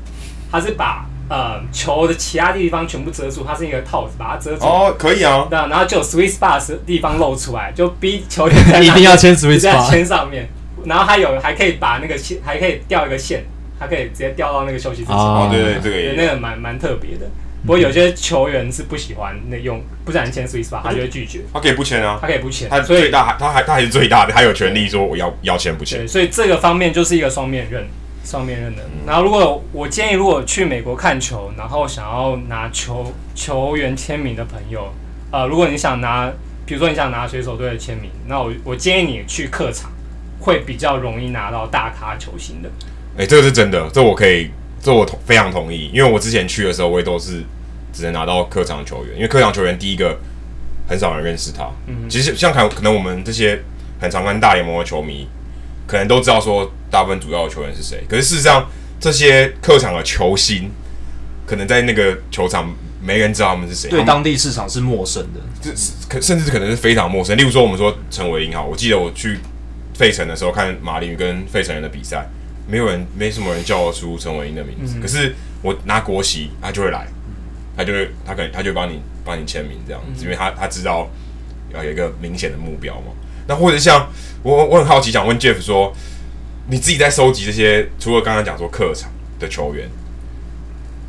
[0.50, 1.06] 他是把。
[1.30, 4.64] 呃，球的其他地方全部遮住，它是一个套子，把它遮住。
[4.64, 5.46] 哦，可以啊。
[5.52, 10.48] 那，然后就有 Sweet Spot 的地方露出来，就逼球员一定要签 Sweet Spot，签上面。
[10.86, 13.44] 然后还有还可以把那个线，还可以掉一个线，
[13.78, 15.12] 还可以直接掉到那个休息室。
[15.12, 17.28] 哦，对对，这个也那个蛮蛮特别的。
[17.66, 21.42] 不过有些球员是不喜欢那用，不想签 Sweet Spot，他就会拒绝。
[21.54, 22.70] 他可以不签啊，他可以不签。
[22.70, 26.08] 他最大，他还他还是最大的，他有权利说我要要签不签。
[26.08, 27.86] 所以这个方面就是一个双面刃。
[28.28, 28.84] 双面认的。
[29.06, 34.92] 然后，如果我建议，如果去美国看球，然后想要拿球球员签名的朋友，
[35.32, 36.30] 呃，如果你想拿，
[36.66, 39.90] 比如说你想拿水手队的签名，那我我建议你去客场，
[40.42, 42.68] 会比较容易拿到大咖球星的。
[43.16, 47.42] 哎、欸，这个是真的，这我可以，这我同非常同意，因为我之前去的时候，我也都是
[47.94, 50.20] 只能拿到客场球员，因为客场球员第一个
[50.90, 51.70] 很少人认识他。
[51.88, 53.64] 嗯，其实像看可能我们这些
[54.02, 55.28] 很常看大联盟的球迷，
[55.88, 58.04] 可能都知道说大部分主要的球员是谁。
[58.10, 58.70] 可是事实上，
[59.00, 60.70] 这些客场的球星，
[61.46, 62.72] 可能在那个球场
[63.02, 65.40] 没人知道他们是谁，对当地市场是陌生的。
[65.62, 67.38] 这是可甚至可能是非常陌生。
[67.38, 69.40] 例如说，我们说陈伟英哈，我记得我去
[69.94, 72.28] 费城的时候看马林鱼跟费城人的比赛，
[72.68, 74.96] 没有人没什么人叫得出陈伟英的名字。
[74.98, 77.08] 嗯、可是我拿国旗，他就会来，
[77.78, 81.10] 他就会他可能他就会帮你帮你签名这样子，因为他他知道
[81.74, 83.14] 要有一个明显的目标嘛。
[83.48, 84.10] 那或者像
[84.44, 85.94] 我我很好奇，想问 Jeff 说，
[86.70, 89.90] 你自己在收集这些，除了刚刚讲说客场的球员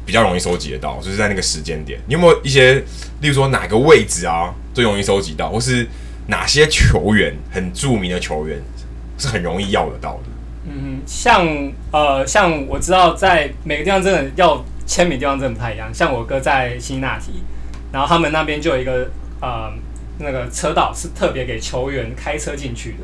[0.07, 2.75] 比较容易收集得到，就是在那个时间点，你有没有一些，
[3.21, 5.87] 例如说哪个位置啊最容易收集到，或是
[6.29, 8.61] 哪些球员很著名的球员
[9.19, 10.31] 是很容易要得到的？
[10.71, 11.47] 嗯，像
[11.91, 15.93] 呃，像我知道在每个地方真的要签名地方真的不太一样。
[15.93, 17.43] 像我哥在辛辛那提，
[17.93, 19.73] 然后他们那边就有一个呃。
[20.19, 22.99] 那个车道是特别给球员开车进去的，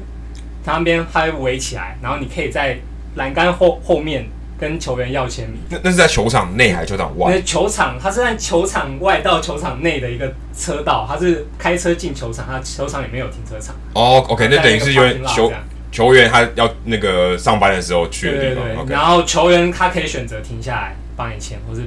[0.65, 2.77] 他那边还围起来，然后你可以在
[3.15, 4.27] 栏杆后后面
[4.59, 5.59] 跟球员要签名。
[5.69, 7.41] 那那是在球场内还是球场外？
[7.43, 13.77] 球场，它是在球场外到球场内的一个车道，它是开车进球场，它球场里面有停车场。
[13.95, 15.53] 哦、oh,，OK，那等于是因为球
[15.93, 18.65] 球员他要那个上班的时候去的地方。
[18.65, 21.83] 对对对然后球员他可以选择停下来帮你签，或是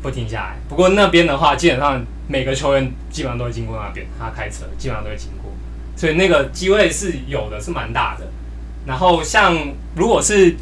[0.00, 0.56] 不停下来。
[0.70, 2.02] 不过那边的话，基本上。
[2.30, 5.50] 每个球员基本上都会经过那边，他开车基本上都会经过，
[5.96, 8.28] 所以那个机会是有的，是蛮大的。
[8.86, 9.56] 然后像
[9.96, 10.54] 如果是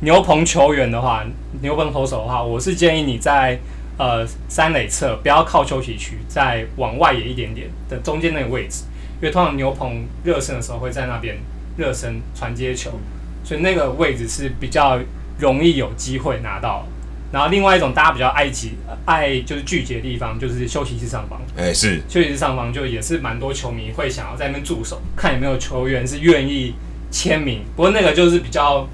[0.00, 1.22] 牛棚球员的话，
[1.60, 3.58] 牛棚投手的话，我是建议你在
[3.98, 8.84] 呃三垒侧，不要靠休息区，再往外野一点点的中间那个位置，
[9.20, 11.36] 因为通常牛棚热身的时候会在那边
[11.76, 12.92] 热身传接球，
[13.44, 14.98] 所以那个位置是比较
[15.38, 16.86] 容易有机会拿到。
[17.32, 18.72] 然后另外一种大家比较爱挤
[19.04, 21.40] 爱就是聚集的地方，就是休息室上方。
[21.56, 26.74] 哎、欸，是休息室上方就也是蛮多球迷会想要在那边驻守，看有没有球员是愿意
[27.10, 27.62] 签名。
[27.76, 28.88] 不过那个就是比较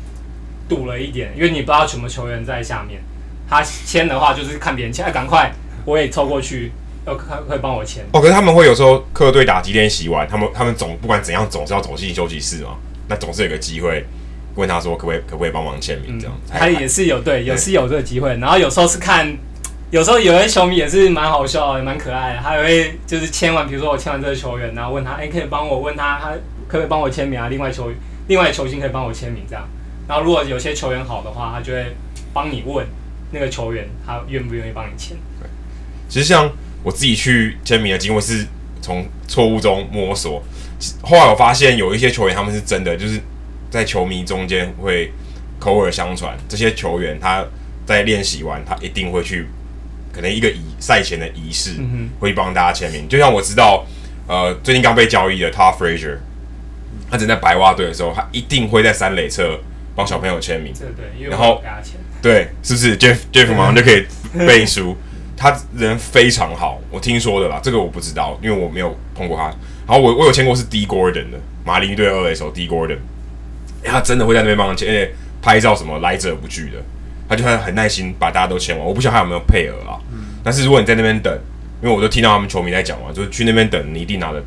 [0.69, 3.01] 堵了一点，因为你不知道什么球员在下面。
[3.49, 5.51] 他签的话就是看别人签，哎，赶快
[5.85, 6.73] 我也凑过去，
[7.07, 8.05] 要看会帮我签。
[8.13, 12.77] 哦，可是他们会有时候客队打击练习完，他们他们总不管怎样总是要走进休息室嘛，
[13.09, 14.05] 那总是有个机会。
[14.57, 18.37] 问他说可不可以可不可以帮忙签名这样子，他也是有对，也是有这个机会。
[18.39, 19.37] 然后有时候是看，
[19.91, 22.41] 有时候有些球迷也是蛮好笑，也蛮可爱的。
[22.41, 26.31] 他也会就是签完，比如说我签完这个球员，然后问他，哎，可以帮我问他，他
[26.67, 27.49] 可不可以帮我签名啊？
[27.49, 27.93] 另外球
[28.29, 29.63] 另外球星可以帮我签名这样。
[30.09, 31.95] 然后如果有些球员好的话，他就会
[32.33, 32.87] 帮你问
[33.33, 35.17] 那个球员，他愿不愿意帮你签。
[35.39, 35.47] 对，
[36.09, 36.51] 其实像
[36.83, 38.47] 我自己去签名的经过是
[38.81, 40.43] 从错误中摸索，
[41.03, 43.21] 后来我发现有一些球员他们是真的就是。
[43.77, 45.13] 在球迷中间会
[45.59, 47.45] 口耳相传，这些球员他
[47.85, 49.47] 在练习完，他一定会去，
[50.13, 51.73] 可能一个仪赛前的仪式，
[52.19, 53.07] 会帮大家签名。
[53.07, 53.85] 就像我知道，
[54.27, 56.17] 呃，最近刚被交易的 Todd Frazier，
[57.11, 59.61] 他正在白袜队的时候，他一定会在三垒侧
[59.95, 60.73] 帮小朋友签名。
[60.73, 61.63] 对对，然后
[62.23, 64.07] 对，是不是 Jeff Jeff 马上就可以
[64.47, 64.97] 背书？
[65.39, 69.45] 他人非常好，我听说的啦，这个我不知道，因为我没有碰过他。
[69.87, 72.97] 然后我我有签过是 Dee Gordon 的马林鱼队二垒手 Dee Gordon。
[73.87, 76.83] 他真的会在那边帮忙签，而且拍照什么来者不拒的，
[77.29, 78.87] 他就会很耐心把大家都签完。
[78.87, 81.33] 我不晓得他有没有配额啊，嗯、但是如果你在那边等，
[81.83, 84.43] 因为我都听到他们球迷在讲嘛，就是去那边等，你一定拿的，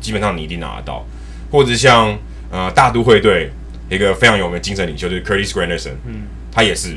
[0.00, 1.04] 基本上你一定拿得到。
[1.50, 2.16] 或者像
[2.50, 3.50] 呃大都会队
[3.88, 6.96] 一个非常有名的精神领袖就是 Curtis Granderson，嗯，他也是，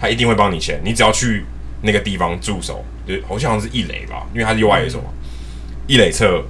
[0.00, 1.44] 他一定会帮你签，你只要去
[1.82, 6.44] 那个地方驻守，就好像是一垒吧，因为他是右外野手嘛，嗯、一垒侧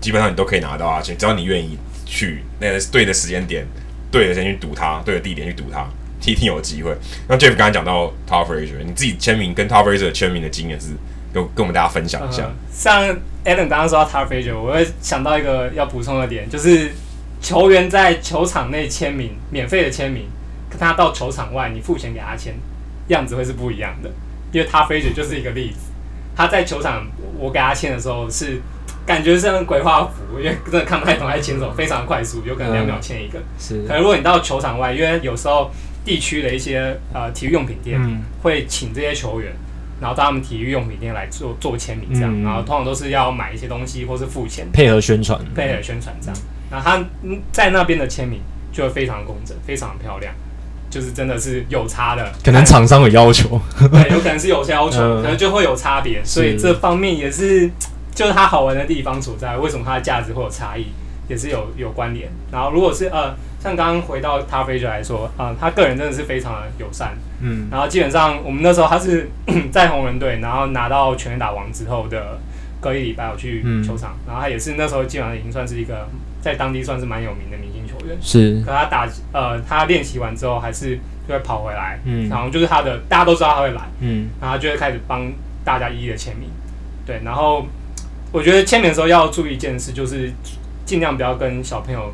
[0.00, 3.66] 基本上你都可以拿到啊，只要你愿意去那个对的时间点。
[4.14, 5.84] 对的，先去堵他；对的地点去堵他，
[6.24, 6.96] 一定有机会。
[7.26, 10.90] 那 Jeff 刚才讲到 Todd Frazier，你自己签名跟 Todd Frazier 签名的经验是
[11.32, 12.48] 跟跟我们大家分享一下。
[12.72, 13.02] 像
[13.44, 16.92] Alan 刚刚说到 Todd Frazier，我会想到一个要补充的点，就是
[17.40, 20.28] 球员在球场内签名，免费的签名，
[20.70, 22.54] 跟他到球场外你付钱给他签，
[23.08, 24.08] 样子会是不一样的。
[24.52, 25.90] 因为 Todd Frazier 就是一个例子，
[26.36, 27.04] 他在球场
[27.36, 28.62] 我给他签的时候是。
[29.06, 33.38] 感觉像鬼画符，因为真的看不太懂，他签手非常快速，有可能两秒签一个。
[33.38, 33.82] 嗯、是。
[33.82, 35.70] 可能如果你到球场外，因为有时候
[36.04, 38.00] 地区的一些呃体育用品店
[38.42, 39.52] 会请这些球员，
[40.00, 46.36] 然后到他们体育用品店来做做签名这样，嗯、然后通常都是要买一些东西或是付钱配合宣传，配合宣传这样。
[46.70, 47.04] 然后他
[47.52, 48.40] 在那边的签名
[48.72, 50.32] 就会非常工整，非常漂亮，
[50.88, 52.32] 就是真的是有差的。
[52.42, 53.60] 可能厂商有要求，
[53.92, 57.70] 对，有可能是有些要求， 可能就会有差别，所以这方面也是。
[58.14, 60.86] 就是它好玩的地方所在，为什么它的价值会有差异，
[61.28, 62.30] 也是有有关联。
[62.52, 67.66] 然后如果是呃，像刚刚回到 Todd Frazier 来说，啊、呃，他个人真的是非常的友善，嗯。
[67.70, 69.28] 然后基本上我们那时候他是
[69.72, 72.38] 在红人队，然后拿到全垒打王之后的
[72.80, 76.06] 隔一礼拜我去球场，然后他也是那时候基本上已经算是一个
[76.40, 78.16] 在当地算是蛮有名的明星球员。
[78.20, 80.96] 是，可他打呃他练习完之后还是
[81.26, 85.32] 就会跑回来，嗯然后就是他的大家都知道他会来，嗯然后就会开始帮
[85.64, 86.48] 大家一一的签名。
[87.06, 87.66] 对，然后
[88.34, 90.28] 我觉得签名的时候要注意一件事，就是
[90.84, 92.12] 尽量不要跟小朋友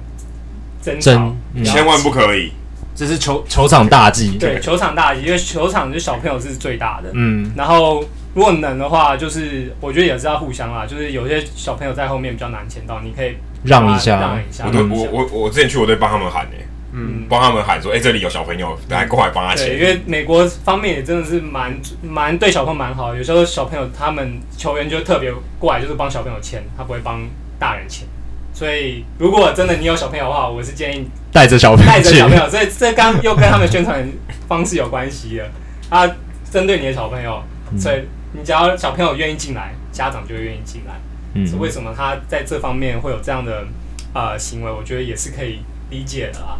[0.83, 2.53] 争吵千万不可以。
[2.95, 4.37] 这是球球场大忌。
[4.37, 7.09] 对，球场大忌，因为球场就小朋友是最大的。
[7.15, 8.05] 嗯，然后
[8.35, 14.67] 如果能的话，就是我觉得也是要互相啦，就是有些小朋友在后面比较难签到，你可以让一下让一下。
[14.71, 19.89] 我我我我之前去，我都会帮他们喊诶、嗯，帮他们喊说，哎、这里有小朋友，来过来帮他对，因签。
[19.89, 21.73] 为美国方面也真的是蛮
[22.03, 27.21] 蛮对小朋友蛮好，有时候小朋友他们球员就特别过来，就是帮小朋友签，他不会帮
[27.59, 28.07] 大人签。
[28.53, 34.07] 所以如果真的你有小朋友的话，我是建议带着小朋友去 带着小朋友，这这刚又跟他们宣传
[34.49, 35.49] 方式有关系了。
[35.89, 36.07] 啊，
[36.51, 37.43] 针对你的小朋友，
[37.79, 40.95] 所以你只要小朋友愿意进来，家长就会愿意进来。
[41.33, 43.65] 嗯是为什么他在这方面会有这样的
[44.13, 44.71] 呃行为？
[44.71, 46.59] 我觉得也是可以理解的啊。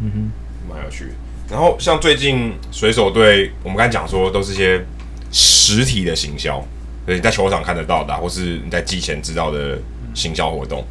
[0.00, 0.30] 嗯哼
[0.68, 1.10] 蛮有趣的。
[1.50, 4.84] 然后像最近水手队，我们刚才讲说都是一些
[5.32, 6.64] 实体的行销，
[7.04, 9.78] 对，你在球场看得到的啊、或是你在季前知道的
[10.14, 10.84] 行销活动。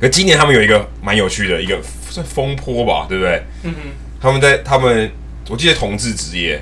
[0.00, 1.80] 可今年他们有一个蛮有趣的一个
[2.10, 3.42] 算风波吧，对不对？
[3.62, 3.80] 嗯哼，
[4.20, 5.10] 他们在他们，
[5.48, 6.60] 我记得同志职业，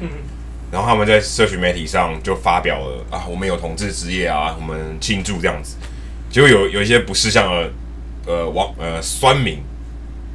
[0.71, 5.77] 然后他们在社群媒体上就发表了啊，我们有同志职业啊，我们庆祝这样子。
[6.31, 7.71] 结果有有一些不识相的
[8.27, 9.59] 呃网呃酸民，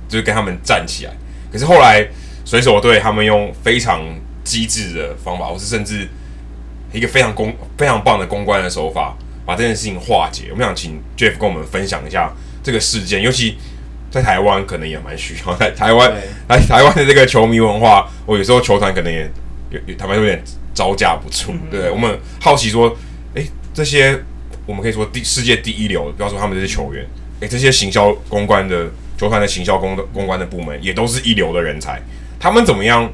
[0.10, 1.14] 就是跟他们站起来。
[1.50, 2.06] 可是后来
[2.44, 4.02] 水手队他们用非常
[4.44, 6.06] 机智的方法，或是甚至
[6.92, 10.48] 一个非常公非常棒的公关的手法，把这件事情化解。
[10.52, 12.34] 我们想请 Jeff 跟我们分享一下
[12.64, 13.58] 这个事件，尤其
[14.10, 15.56] 在台湾可能也蛮需要。
[15.56, 19.30] 在台湾对来台湾的这个球迷文化，我有时候球团可能也
[19.70, 20.42] 有有他们有点
[20.74, 21.54] 招架不住。
[21.70, 22.96] 对我们好奇说，
[23.36, 24.20] 诶，这些
[24.66, 27.06] 我们可以说第世界第一流，不要说他们这些球员，
[27.42, 28.88] 诶，这些行销公关的
[29.20, 32.02] 球团的行销公的公关的部门也都是一流的人才，
[32.40, 33.12] 他们怎么样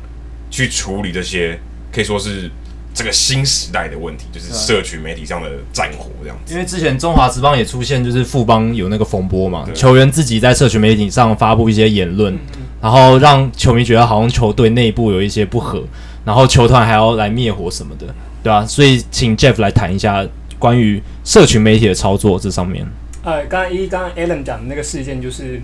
[0.52, 1.60] 去处理这些
[1.92, 2.52] 可以说是
[2.94, 6.54] 这个新时代的问题，就是社群媒体上的战火这样子。
[6.54, 12.38] 因为之前中华职棒也出现，就是富邦有那个风波嘛，球员自己在社群媒体上发布一些言论，
[12.80, 15.84] 然后让球迷觉得好像球队内部有一些不和，
[16.24, 18.06] 然后球团还要来灭火什么的，
[18.44, 20.24] 对吧、所以请 Jeff 来谈一下
[20.60, 22.86] 关于社群媒体的操作这上面。
[23.24, 25.60] 呃，刚刚一刚刚 Alan 讲的那个事件，就是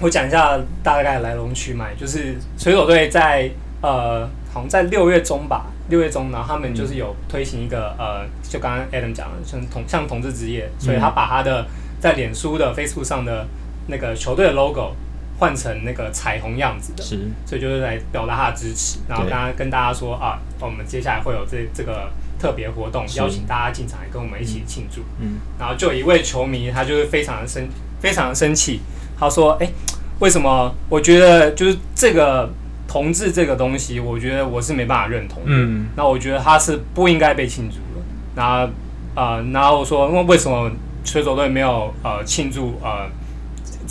[0.00, 11.66] 我讲一下大概来龙去脉，就是水手队在呃，好像在六月中吧，六月中，然后他们就是有推行一个、呃，就刚刚 Adam 讲的，像同像同志职业，所以他把他的
[12.00, 13.46] 在脸书的 Facebook 上的
[13.86, 14.94] 那个球队的 logo
[15.38, 19.30] 换成那个彩虹样子的，是，所以就是来表达他的支持，然后对。
[19.30, 25.02] 跟他跟大家说啊，我们接下来会有这这个特别活动，邀请大家进场来跟我们一起庆祝。
[25.20, 27.68] 嗯，然后就有一位球迷，他就是非常的生，
[28.00, 28.80] 非常的生气，
[29.24, 29.68] 他说：“哎、
[30.20, 30.72] 为什么？
[30.88, 32.48] 我觉得就是这个
[32.86, 35.48] 同志这个东西，我觉得我是没办法认同的。
[35.48, 38.04] 嗯，那我觉得他是不应该被庆祝的。
[38.36, 38.72] 然后
[39.14, 40.70] 呃，然后说，那为什么
[41.04, 43.08] 水手队没有呃庆祝呃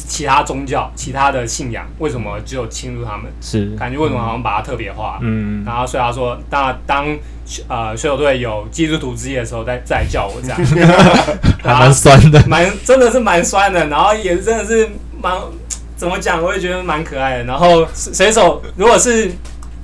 [0.08, 1.86] 其他宗教、其他的信仰？
[2.00, 3.32] 为什么只有庆祝他们？
[3.42, 5.20] 是，感觉为什么好像把它特别化？
[5.22, 7.06] 嗯，然后所以他说，那当
[7.68, 10.60] 呃水手队有基督徒之夜的时候再，再再来叫我这样，
[11.64, 14.90] 还蛮酸的， 蛮真的是蛮酸的，然后也真的是
[15.22, 15.34] 蛮
[15.96, 17.44] 怎么讲，我也觉得蛮可爱的。
[17.46, 19.32] 然后水手如果是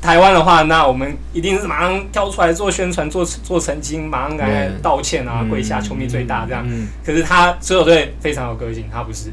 [0.01, 6.63] 台湾的话，那我们一定是马上跳出来做宣传、做做澄清，马上赶快道歉啊，跪下，球迷最大这样。
[6.65, 9.29] 嗯，可是他水手队非常有个性，他不是，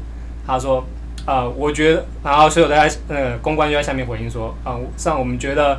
[0.47, 0.83] 他说，
[1.25, 5.77] 呃，我觉得，然后水手队在呃公关就在下面回应说，啊、呃，像我们觉得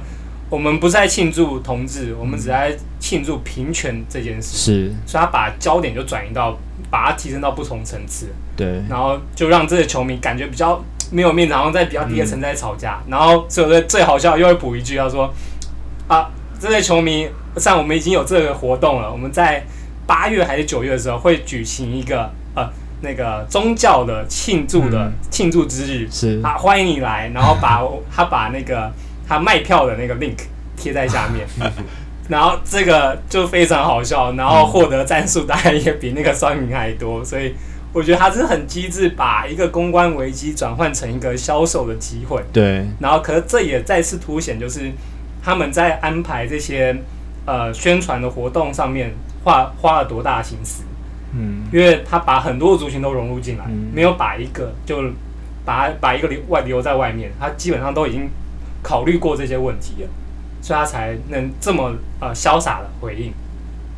[0.51, 4.95] 我们不是在庆祝同志，我们只在庆祝平权这件事，是。
[5.07, 6.57] 所以他把焦点就转移到，
[6.91, 15.33] 把它提升到不同层次，对，然后就让这些球迷感觉比较没有面子，然后在比较低的层次在吵架，然后所有的最好笑又会补一句，他说，
[16.07, 19.65] 啊，这些球迷，像我们已经有这个活动了，我们在
[20.07, 22.69] 八月还是九月的时候会举行一个呃
[23.01, 27.83] 那个宗教的庆祝的庆祝之日，是，啊，欢迎你来，然后把
[28.15, 28.91] 他把那个
[29.27, 30.37] 他卖票的那个 link
[30.77, 31.47] 贴在下面，
[32.29, 37.55] 然后这个就非常好笑，然后获得赞数大概也比那个酸民还多，所以
[37.93, 42.43] 我觉得他是很机智，把一个公关危机转换成一个销售的机会。
[42.53, 44.93] 对，然后，可是这也再次凸显，就是
[45.43, 46.95] 他们在安排这些
[47.47, 50.83] 呃宣传的活动上面花花了多大的心思，
[51.39, 55.03] 嗯，因为他把很多族群都融入进来，嗯没有把一个就
[55.65, 58.29] 把把一个留外留在外面，他基本上都已经
[58.83, 60.09] 考虑过这些问题了，
[60.61, 63.33] 所以他才能这么呃潇洒的回应。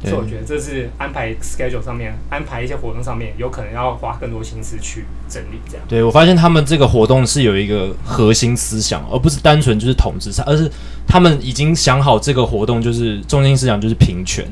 [0.02, 5.86] 所以我觉得这是安排 schedule 上面，安排一些活动上面，有可能要花更多心思去整理这样。
[5.86, 10.72] 对，我发现他们这个活动是有一个核心思想，而不是单纯就是统治上，而是
[11.06, 14.42] 他们已经想好这个活动就是中心思想就是平权。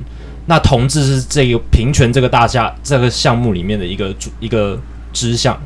[0.48, 4.76] 那同志是这个平权这个大项这个项目里面的一个主一个
[5.12, 5.56] 支项。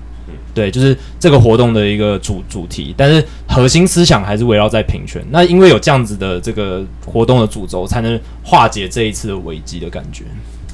[0.54, 5.22] 对，就是这个活动的一个主主题，但是核心思想还是围绕在平权。
[5.30, 10.24] 那因为有这样子的这个活动的主轴，才能化解这一次的危机的感觉。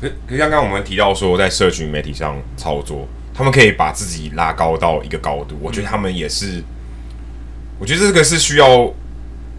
[0.00, 5.56] 可可刚刚我们提到说，在社群媒体上操作，他们可以把自己拉高到一个高度。
[5.62, 6.62] 我觉得他们也是，
[7.78, 8.92] 我觉得这个是需要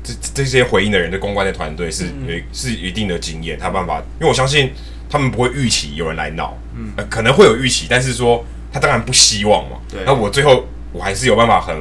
[0.04, 4.00] 这这些回应的人，对公关的团队是有是一定的经验，他办法。
[4.20, 4.72] 因为我相信
[5.10, 8.46] 他们不会预期有人来闹，嗯、呃，可能会有预期，但是说。
[8.72, 10.00] 他当然不希望嘛，对。
[10.06, 11.76] 那我最后我还是有办法很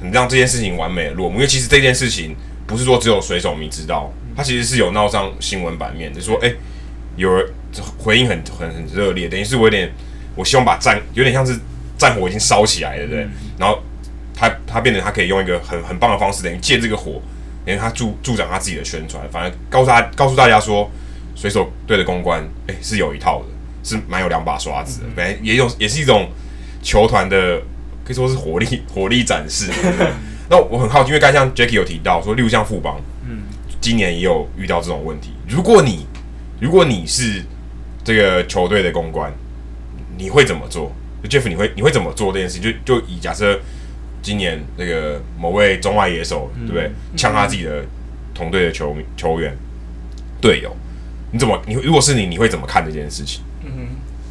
[0.00, 2.34] 很让这件事情完美的落幕，因为其实这件事情
[2.66, 6.56] 不是说只有水手迷知道，他其实是有闹上新闻版面，就说哎、欸，
[7.16, 7.46] 有人
[7.98, 9.92] 回应很很很热烈，等于是我有点，
[10.34, 11.60] 我希望把战有点像是
[11.98, 13.28] 战火已经烧起来了，对不对？
[13.58, 13.82] 然后
[14.42, 17.22] 他他变得他可以用一个很很棒的方式，等于借这个火，
[17.64, 20.90] 等于他助助长他自己的宣传，反正告诉他告诉大家说，
[21.36, 23.46] 水手队的公关哎、欸、是有一套的。
[23.84, 26.28] 是蛮有两把刷子的，反正也有也是一种
[26.84, 27.58] 球团的，
[28.04, 29.72] 可以说是火力火力展示。
[30.48, 33.42] 那我很好奇，因为刚才像 Jacky 有提到说，例如像富邦，嗯，
[33.80, 35.32] 今年也有遇到这种问题。
[35.48, 36.06] 如果你
[36.60, 37.42] 如果你是
[38.04, 39.32] 这个球队的公关，
[40.16, 40.92] 你会怎么做
[41.24, 42.60] ？Jeff，你会你会怎么做这件事？
[42.60, 43.58] 就就以假设
[44.22, 46.90] 今年那个某位中外野手，对不对？
[47.16, 47.84] 呛他自己的
[48.32, 49.54] 同队的球球员
[50.40, 50.74] 队友，
[51.32, 53.42] 你怎么你如果是你，你会怎么看这件事情？
[53.64, 53.88] 嗯，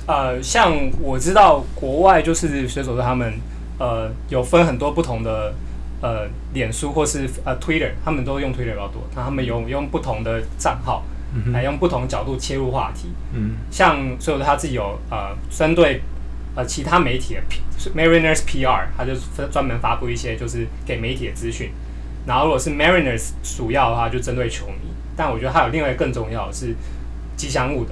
[0.08, 3.34] 呃，像我知道国外就是水手队他们
[3.78, 5.54] 呃有分很多不同的
[6.02, 11.04] 呃脸书或是呃 Twitter，他们都用 Twitter 比较多，那他们用用不同的账号
[11.54, 13.10] 来用不同角度切入话题。
[13.34, 16.02] 嗯，像水手队他自己有呃针对
[16.56, 17.42] 呃其他媒体的
[17.96, 19.14] Mariners PR，他就
[19.52, 21.72] 专门发布一些就是给媒体的资讯。
[22.26, 24.92] 然后如果是 Mariners 主要的话，就针对球迷。
[25.16, 26.76] 但我觉得还有另外更重要的是
[27.36, 27.92] 吉祥物的。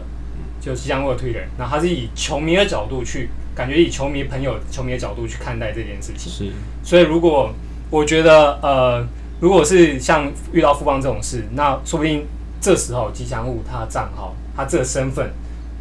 [0.62, 6.30] 就吉祥物的推人，然后他是以球迷的角度去，感觉以球迷朋友、球迷的角度去看待这件事情。
[6.30, 6.52] 是，
[6.84, 7.54] 所以如果
[7.90, 9.08] 我觉得，呃，
[9.40, 12.28] 如果是像遇到富邦这种事，那说不定
[12.60, 15.32] 这时候吉祥物他的账号，他这个身份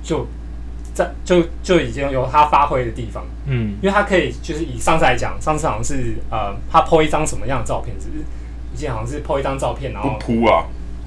[0.00, 0.24] 就
[0.98, 3.24] 在就就已经有他发挥的地方。
[3.46, 8.24] 嗯，因为他可以就是以上次来讲，上次好像是呃，他 po 一张什么样的照片，是不是？
[8.74, 10.64] 以前好像是 po 一张照片，然后不铺啊。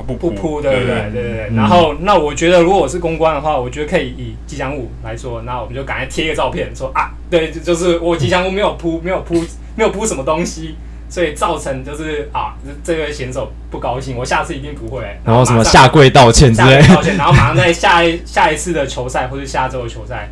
[0.08, 0.96] 不不铺，对不对？
[1.12, 1.56] 对对对。
[1.56, 9.36] 然后，那我觉得，如果我是公关的话，我觉得可以以吉祥物来说，那我们就赶快贴一个照片，说啊，对，就是我吉祥物没有铺，没有铺，
[9.76, 10.76] 没有铺什么东西，
[11.12, 15.04] 所以造成就是啊，这位选手不高兴，我下次一定不会。
[15.24, 20.30] 然后什么下跪道歉之类，道歉，然后马上在下一下一次的球赛或者下周的球赛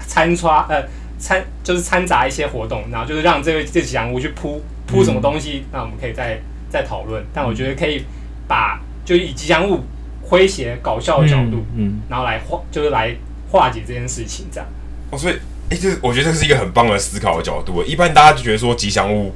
[0.00, 0.82] 参穿呃
[1.18, 6.40] 参就是掺杂一些活动，然后就是让这个这吉祥物去铺铺什么东西，那我们可以再
[6.70, 7.22] 再讨论。
[7.32, 8.04] 但我觉得可以
[8.48, 8.80] 把。
[9.06, 9.84] 就以吉祥物
[10.28, 13.14] 诙谐搞笑的角度，嗯，嗯然后来化，就是来
[13.52, 14.68] 化解这件事情，这样。
[15.12, 15.34] 哦，所以，
[15.70, 17.84] 哎、欸，这我觉得这是一个很棒的思考的角度。
[17.84, 19.32] 一般大家就觉得说吉祥物，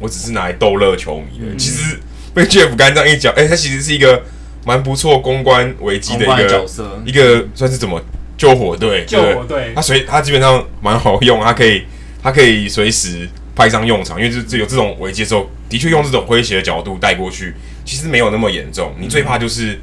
[0.00, 1.52] 我只是拿来逗乐球迷的。
[1.52, 1.98] 嗯、其实
[2.34, 4.22] 被 Jeff 刚这样一讲，哎、欸，他其实是一个
[4.64, 8.02] 蛮不错公关危机的一个角色，一个算是怎么
[8.36, 9.04] 救火队？
[9.06, 11.84] 救火队，他随他基本上蛮好用，他可以
[12.22, 17.54] 他可以随时派上用场，因为就有这种危机的时候，的确用这种诙谐的角度带过去。
[17.84, 19.80] 其实没有那么严重，你最怕就是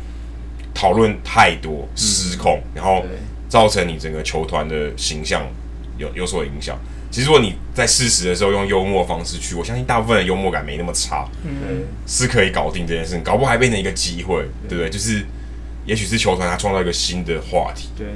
[0.74, 3.04] 讨论太多、嗯、失控，然后
[3.50, 5.46] 造成你整个球团的形象
[5.98, 6.80] 有有所影响。
[7.10, 14.90] 其实如果你在适时的时候用幽默方式去，我相信大部分的幽默感没那么差，嗯，是可以搞定这件事情，搞不好还变成一个机会，对不对？
[14.90, 15.26] 就是
[15.86, 18.08] 也许是球团他创造一个新的话题，对，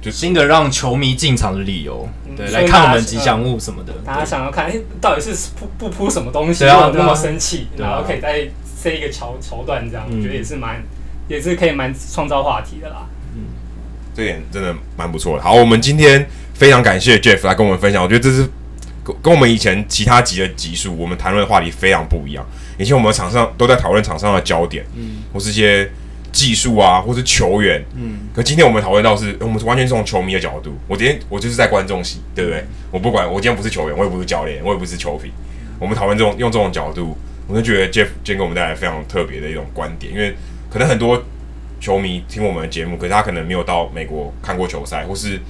[0.00, 3.92] 就新的让球迷进场的理由，对，来看我们吉祥物什么的。
[4.04, 10.82] 大家想要看，哎，到底是铺不铺什么东西，啊，那么生气，然后可以再塞一个桥桥段，这样我觉得也是蛮，
[11.28, 13.06] 也是可以蛮创造话题的啦。
[13.34, 13.44] 嗯，
[14.14, 15.42] 这点真的蛮不错的。
[15.42, 16.26] 好，我们今天
[16.62, 18.00] 非常感谢 Jeff 来跟我们分享。
[18.00, 18.48] 我觉得这是
[19.02, 22.46] 跟跟我们以前其他集的集数，我们谈论的话题非常不一样。
[22.78, 25.90] 以前我们场上都在讨论场上的焦点，嗯，或是一些
[26.30, 28.28] 技术啊，或是球员，嗯。
[28.32, 30.78] 可今天我们讨论到是，我们是完全从球迷的角度。
[30.86, 32.64] 我今天我就是在观众席，对不对？
[32.92, 35.32] 我不管，我今天不是球员，我也不是教练，我也不是球评。
[35.80, 37.18] 我们讨论这种用这种角度。
[37.48, 40.36] 我就觉得 Jeff 今天给我们带来非常特别的一种观点，因为
[40.70, 41.20] 可能很多
[41.80, 45.40] 球迷听我们的节目，可是他可能没有到美国看过球赛，或是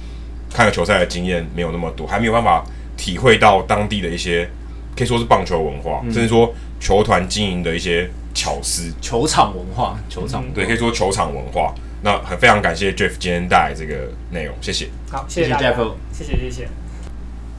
[0.53, 2.63] 看了球赛的经验没有那么多，还没有办法
[2.95, 4.47] 体会到当地的一些
[4.95, 8.93] 可以说是棒球文化，嗯、甚至说球团经营的一些巧思。
[9.01, 11.73] 球场文化，球场、嗯、对，可以说球场文化。
[12.05, 14.89] 那很非常感谢 Jeff 今天带来这个内容，谢谢。
[15.09, 15.73] 好，谢谢大家，
[16.11, 16.67] 谢谢谢谢。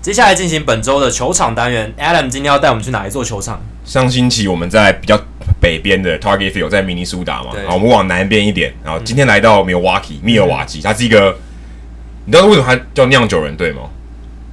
[0.03, 3.63] 接下来进行本周的球场单元，Adam 今天要带我们去哪一座球场？
[3.87, 5.19] 上星期我们在比较
[5.59, 11.35] 北边的 Target Field 在明尼苏达嘛，然后我们往南边一点，然后今天来到 Milwaukee 密尔瓦基，它是一个，
[12.27, 13.83] 你知道为什么它叫酿酒人队吗？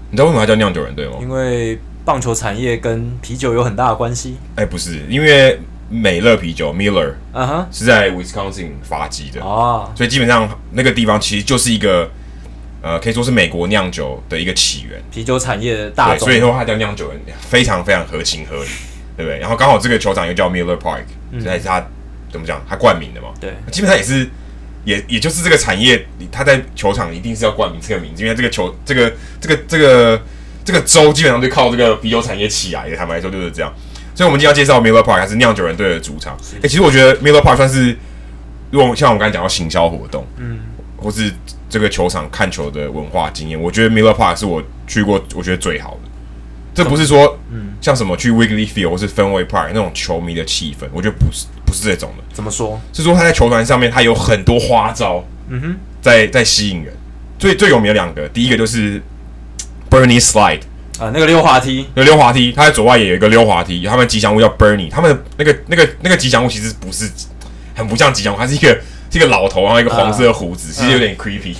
[0.10, 1.14] 你知道为什么它叫酿酒人队吗？
[1.22, 4.36] 因为棒球产业跟啤酒有很大的关系。
[4.56, 5.58] 哎，不是，因为
[5.90, 12.10] 美乐啤酒 Miller，嗯哼，是在 Wisconsin 发迹的哦，所以基本上那个地方其实就是一个，
[12.82, 18.70] 呃，可以说是美国酿酒的一个起源，啤酒产业的大宗，所以说它叫酿酒人，非常非常合情合理，
[19.16, 19.40] 对不对？
[19.40, 21.04] 然后刚好这个球场又叫 Miller Park，
[21.42, 21.82] 所以是它
[22.30, 22.62] 怎么讲？
[22.68, 24.30] 它冠名的嘛，对，基本上也是。
[24.84, 30.22] 也也就是这个产业，他在球场一定是要冠名这个名字，因为这个球这个这个这个
[30.66, 32.96] 这个州基本上就靠这个啤酒产业起来的。
[32.96, 33.74] 坦白来说就是这样，
[34.16, 36.36] 所以我们今天要介绍 Miller Park 还是酿酒人队的主场。
[36.56, 37.96] 哎、欸，其实我觉得 Miller Park 算是，
[38.72, 40.60] 如果像我们刚才讲到行销活动，嗯，
[40.98, 41.32] 或是
[41.70, 46.10] 这个球场看球的文化经验，我觉得 Miller Park 是我去过我觉得最好的。
[46.74, 52.24] 这不是说，嗯，像什么去 Wrigley Field 或是 Fenway Park 那种球迷的气氛，我觉得不是，不是这种的。
[52.34, 52.80] 怎么说？
[52.94, 56.94] 是说他在球团上面，他有很多花招，嗯哼，在在吸引人。
[57.38, 59.02] 最最有名的两个，第一个就是
[59.90, 60.62] Bernie Slide
[61.00, 67.10] 啊，那个溜滑梯，那溜滑梯，他在左外野有一个溜滑梯，他们吉祥物叫 Bernie，他们的那个那个那个吉祥物其实不是
[67.74, 68.70] 很不像吉祥物，它是一个
[69.10, 71.56] 是一个老头，然后一个黄色的胡子，其实有点 creepy，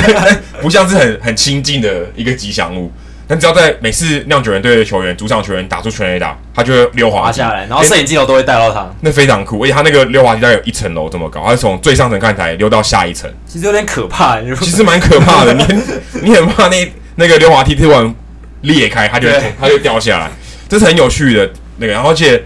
[0.62, 2.90] 不像是很很亲近的一个吉祥物。
[3.28, 9.62] 但只要在每次酿酒人队的球员、主场球员打出全垒打，他就会溜滑滑下来，然后摄影镜头都会带到他、欸，那非常酷。
[9.62, 14.40] 而且他那个溜滑梯大概有一层楼这么高，他是从最上层看台溜到下一层，其实有点可怕。
[14.60, 15.64] 其实蛮可怕的，你
[16.24, 18.14] 你很怕那那个溜滑梯突然
[18.62, 19.28] 裂开，他就
[19.60, 20.30] 他就掉下来，
[20.66, 21.92] 这是很有趣的那个。
[21.92, 22.42] 然后而且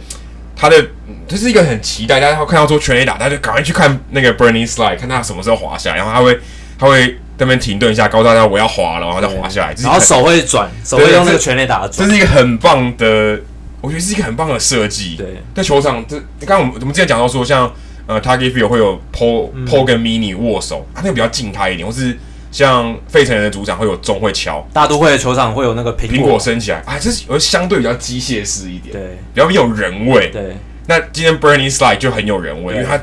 [0.57, 0.85] 他的
[1.29, 6.41] 这是一个很期待，大家看到说全垒打，他就赶快去看那个 Bernie Slide，看他什么时候滑下来，然后他会
[6.77, 7.17] 他会。
[7.43, 9.75] 这边停顿一下，告诉大家我要滑了，然后再滑下来。
[9.83, 11.93] 然后手会转，手会用那个全垒打转。
[11.93, 13.41] 这是一个很棒的，
[13.81, 15.17] 我觉得是一个很棒的设计。
[15.17, 16.17] 对，在球场，这
[16.47, 17.69] 刚刚我们我们之前讲到说，像
[18.07, 22.17] 呃，Target Field 会有 PO、嗯、PO 跟 Mini 握手，它那个比较静态一点，或是
[22.53, 30.31] 像费城人的主场会有钟会敲，大都会的球场会有那个苹果，苹果升起来啊，这是有相对比较机械式一点，对，比较有人味。
[30.31, 33.01] 对，那今天 Bernie Slide 就很有人味，因为他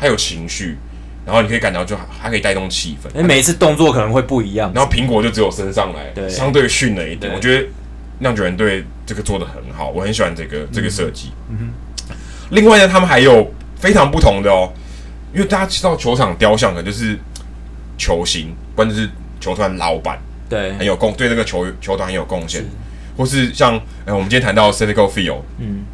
[0.00, 0.78] 他有情绪。
[1.24, 4.72] 然后你可以感到就还可以带动气氛，每一次动作可能会不一样。
[4.74, 7.32] 然后苹果就只有升上来，对，相对逊了一点。
[7.32, 7.68] 我觉得
[8.18, 11.30] 酿酒人队这个做的很好，我很喜欢这个、嗯、这个设计。
[11.48, 12.14] 嗯哼。
[12.50, 14.72] 另外呢，他们还有非常不同的哦，
[15.32, 17.18] 因为大家知道球场雕像可能就是
[17.96, 19.08] 球星，或者是
[19.38, 20.18] 球团老板，
[20.48, 22.64] 对，很有贡对这个球球团很有贡献，
[23.16, 25.84] 或是像呃我们今天谈到 Citigo Field，嗯，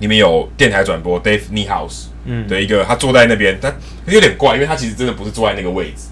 [0.00, 2.06] 里面有电台转播 Dave Niehaus。
[2.24, 3.72] 嗯，的一个他坐在那边，他
[4.06, 6.04] 有点怪，因为他其实真的不是坐在那个位置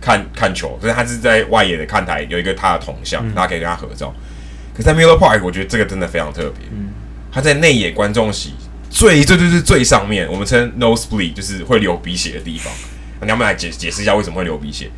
[0.00, 4.12] 看看球，所以他是在外野的看台有一个他的铜像，大家可以跟他合照。
[4.72, 6.66] 可是在 Miller Park，我觉得这个真的非常特别。
[6.72, 6.88] 嗯，
[7.30, 8.54] 他在内野观众席
[8.90, 12.72] 最最最最最上面，我们称 nosebleed，就是会流鼻血的地方。
[13.22, 14.90] 你要不要来解解释一下为什么会流鼻血？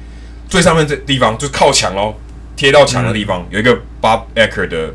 [0.48, 2.14] 最上面这地方就是靠墙喽，
[2.56, 4.92] 贴到墙的地方有一个 Bob Uecker 的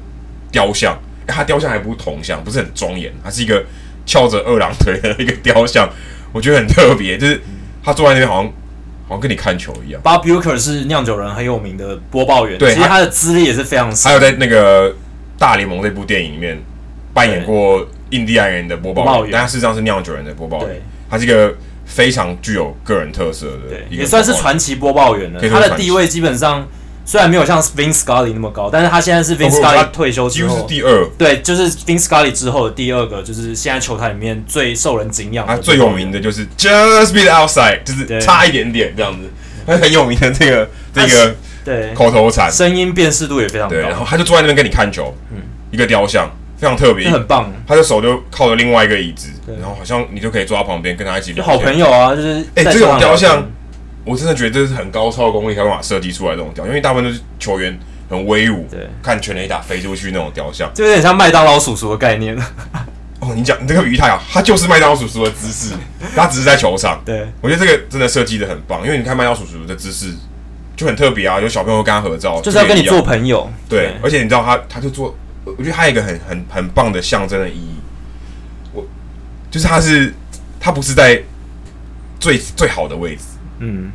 [0.51, 3.64] 雕像，欸，他雕像还不是铜像，不是很庄严，他是一个。
[4.06, 5.89] 翘着二郎腿的一个雕像，
[6.32, 7.41] 我觉得很特别，就是
[7.84, 8.51] 他坐在那边，好像
[9.08, 10.01] 好像跟你看球一样。
[10.04, 13.93] Bob Uecker 是酿酒人很有名的播报员，对，其实他的资历也是非常。
[13.95, 14.95] 还有在那个
[15.38, 16.62] 大联盟那部电影里面
[17.14, 20.82] 扮演过印第安人的播报员，但他事实上是酿酒人的播报员。
[21.10, 25.39] 他是一个非常具有个人特色的，也算是传奇播报员了。
[25.49, 26.68] 他的地位基本上。
[27.06, 31.06] 虽然没有像 Vin Scully 那么高，但是他现在是 Vin Scully 退休之后，是第二。
[31.18, 35.45] 对，就是 Vin Scully 之后的第二个，就是现在球坛里面最受人敬仰。
[35.45, 39.30] 他最有名的就是 Just be the outside，就是差一点点这样子。
[39.68, 41.36] 他很有名的这个这个
[41.66, 43.76] 对口头禅，声音辨识度也非常高。
[43.76, 45.38] 然后他就坐在那边跟你看球，嗯，
[45.72, 47.51] 一个雕像非常特别，很棒。
[47.68, 49.30] 他的手就靠着另外一个椅子，
[49.60, 51.43] 然后好像你就可以坐在旁边跟他一起聊。
[51.43, 53.45] 好朋友啊，就是哎，这种雕像。
[54.06, 57.78] 我真的觉得这是很高超的功力才有办法设计出来这种雕，因为大部分都是球员
[58.10, 62.38] 很威武，对，看全垒打飞出去那种雕像，就有点像麦当劳叔叔的概念。
[63.20, 65.74] 哦，你讲你这个语太好，他就是麦当劳叔叔的姿势，
[66.14, 67.01] 他只是在球场。
[67.06, 70.14] 对，我觉得这个真的设计的很棒，因为你看麦当劳叔叔的姿势
[70.76, 73.49] 就很特别啊，有小朋友跟他合照，就是要跟你做朋友。
[73.70, 77.76] 对，对而且你知道他，他就做，我觉得他有一个很很很棒的象征的意义。
[78.74, 78.86] 我
[79.49, 80.14] 就是他是
[80.60, 81.24] 他不是在
[82.20, 83.24] 最最好的位置。
[83.60, 83.91] 嗯，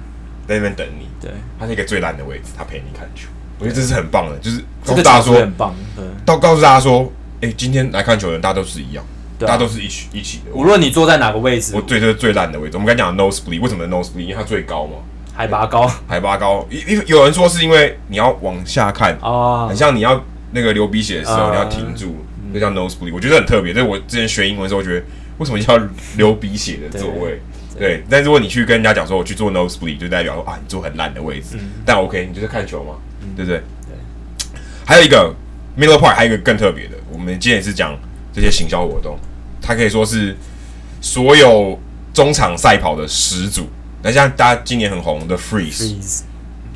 [0.47, 1.09] 在那边等你。
[1.21, 3.29] 对，他是一个最烂的位置，他陪你看球。
[3.59, 5.75] 我觉得这是很棒的，就是告诉大家说，很棒。
[5.97, 9.05] 对，到告诉大家说，哎，今天来看球的人，大家都是一样。
[9.05, 10.51] 啊大家都是一起一起的。
[10.53, 14.23] 无论你坐在哪个位置我，最最最烂的位置，我们刚才讲的 nosebleed，为什么 nosebleed？
[14.23, 14.97] 因为它最高嘛，
[15.33, 16.67] 海拔高海拔高。
[16.69, 22.17] 因因有人说是因为你要往下看，啊很，像你要那个流鼻血的时候，啊你要停住，
[22.53, 23.15] 就叫 nosebleed。
[23.15, 25.07] 我觉得很特别，这是我之前学英文的时候，我觉得
[25.39, 25.81] 为什么叫
[26.17, 27.41] 流鼻血的座位？
[27.79, 31.57] 对，但如果你去跟人家讲说我去做 nosebleed，就代表说啊，你坐很烂的位置。
[31.85, 32.95] 但 OK，你就是看球嘛，
[33.37, 33.59] 对不对？
[33.87, 33.97] 对
[34.85, 35.35] 还有一个
[35.79, 37.99] Miller Park，还有一个更特别的，我们今天也是讲
[38.33, 39.19] 这些行销活动，
[39.61, 40.37] 它可以说是
[41.01, 41.79] 所有
[42.13, 43.69] 中场赛跑的始祖。
[44.03, 46.21] 那像大家今年很红的 Freeze，Freeze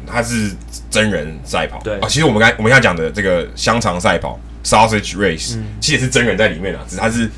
[0.06, 0.52] 它是
[0.90, 1.80] 真人赛跑。
[1.82, 7.30] 对啊，其实我们刚我们现在讲的这个香肠赛跑 Sausage Race，、其实也是真人在里面啊，只是它是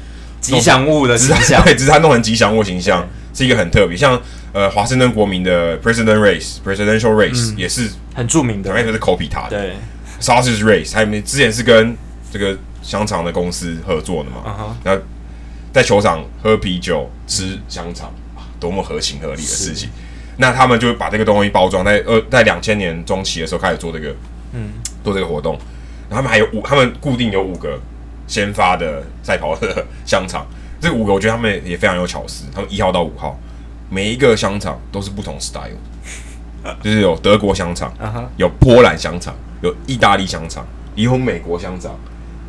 [0.44, 3.96] 吉祥物的只形象， 对，只是他弄成吉祥物形象，是一个很特别。
[3.96, 4.20] 像
[4.52, 9.58] 呃华盛顿国民的 President Race Presidential Race、也是，很著名的，那个是 copy 他的。
[9.58, 9.72] 对
[10.20, 11.96] ，Sausage Race，还有之前是跟
[12.30, 15.02] 这个香肠的公司合作的嘛嗯哼然后
[15.72, 19.88] 在球场喝啤酒、吃香肠，啊多么合情合理的事情。
[20.36, 24.14] 那他们就把这个东西包装在呃，在两千年中期的时候开始做这个，
[24.52, 24.72] 嗯，
[25.02, 25.58] 做这个活动。
[26.08, 27.80] 然后他们还有五，他们固定有五个
[28.26, 30.46] 先发的赛跑的 香肠。
[30.80, 33.38] 这五个我觉得他们也非常有巧思，他们一号到五号，
[33.88, 35.70] 每一个香肠都是不同 style，
[36.82, 37.90] 就是有德国香肠
[38.36, 41.98] 有波兰香肠，有意大利香肠，也有美国香肠，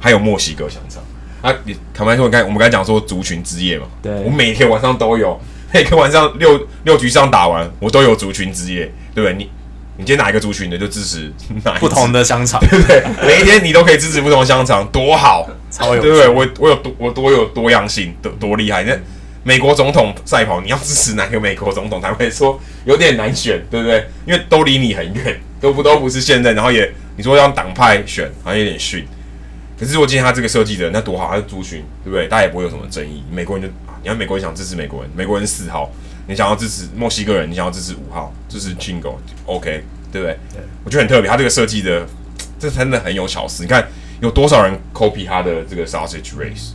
[0.02, 1.02] 还有墨西哥香肠。
[1.42, 5.40] 啊，你坦白说，刚才我们刚才讲说族群之夜嘛，对我每天晚上都有，
[5.72, 9.34] 每天晚上六六局上打完，我都有族群之夜，对不对？
[9.36, 9.50] 你
[9.98, 11.32] 你今天哪一个族群的就支持
[11.64, 13.04] 哪一不同的，香肠， 对不对？
[13.26, 16.28] 每一天你都可以支持不同的香肠，多好， 超有对不对？
[16.28, 18.84] 我我有多我多有多样性，多多厉害。
[18.84, 18.98] 那
[19.44, 22.02] 美国总统赛跑，你要支持哪个美国总统？
[22.02, 24.06] 他会说有点难选，对不对？
[24.26, 29.06] 因为都离你很远，都不都不是现任，然后也你说让党派选，好像有点逊。
[29.80, 32.28] 可是如果今天他这个设计的那多好，他是族群，对不对？
[32.28, 33.24] 大家也不会有什么争议。
[33.30, 35.92] 美国人就啊，你看美国人想支持美国人，美国人四号，
[36.28, 40.38] 你想要支持墨西哥人，你想要支持五号，支持 Chingo，OK，、对不对？
[40.54, 42.06] 对我觉得很特别，他这个设计的
[42.60, 43.64] 这真的很有巧思。
[43.64, 43.88] 你看
[44.22, 46.72] 有多少人 copy 他的这个 sausage race，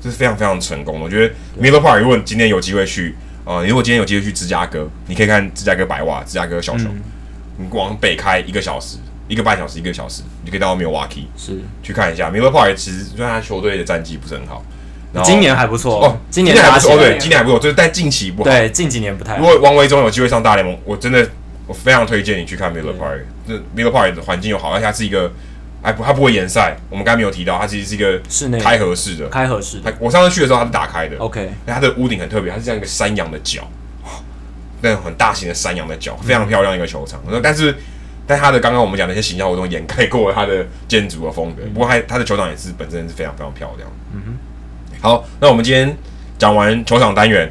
[0.00, 1.04] 这是非常非常成功的。
[1.04, 3.14] 我觉得 Miller Park，如果你今天有机会去，
[3.44, 6.94] 啊、如果今天有机会去芝加哥，你可以看芝加哥白袜、芝加哥小熊，
[7.56, 12.74] 你往北开一个小时、一个半小时、一个小时，你就可以到 Milwaukee 是去看一下 Miller Park。
[12.74, 14.64] 其实虽然他球队的战绩不是很好，
[15.24, 18.50] 今年还不错哦，今年还不错，对，今年还不错，就是但近期不好。
[18.50, 21.26] 对，近几年不太好如果王维忠有机会上大联盟，我真的
[21.66, 23.20] 我非常推荐你去看 Miller Park。
[23.46, 25.32] 这 Miller Park 的环境又好，而且它是一个，
[25.82, 26.76] 还不它不会延赛。
[26.90, 29.28] 我们刚才没有提到，它其实是一个室内开合式的。
[29.28, 31.16] 开合式的它我上次去的时候它是打开的。
[31.16, 33.66] ，OK，它的屋顶很特别，它是像一个山羊的角，
[34.82, 37.18] 那种很大型的山羊的角，非常漂亮一个球场。
[37.24, 37.74] 我说，但是
[38.26, 41.62] 但它的刚刚我们讲的一些形象活动掩盖过了它的建筑的风格。
[41.72, 43.88] 不过它它的球场也是本身是非常非常漂亮。
[44.12, 44.38] 嗯哼。
[45.00, 45.96] 好，那我们今天
[46.38, 47.50] 讲完球场单元，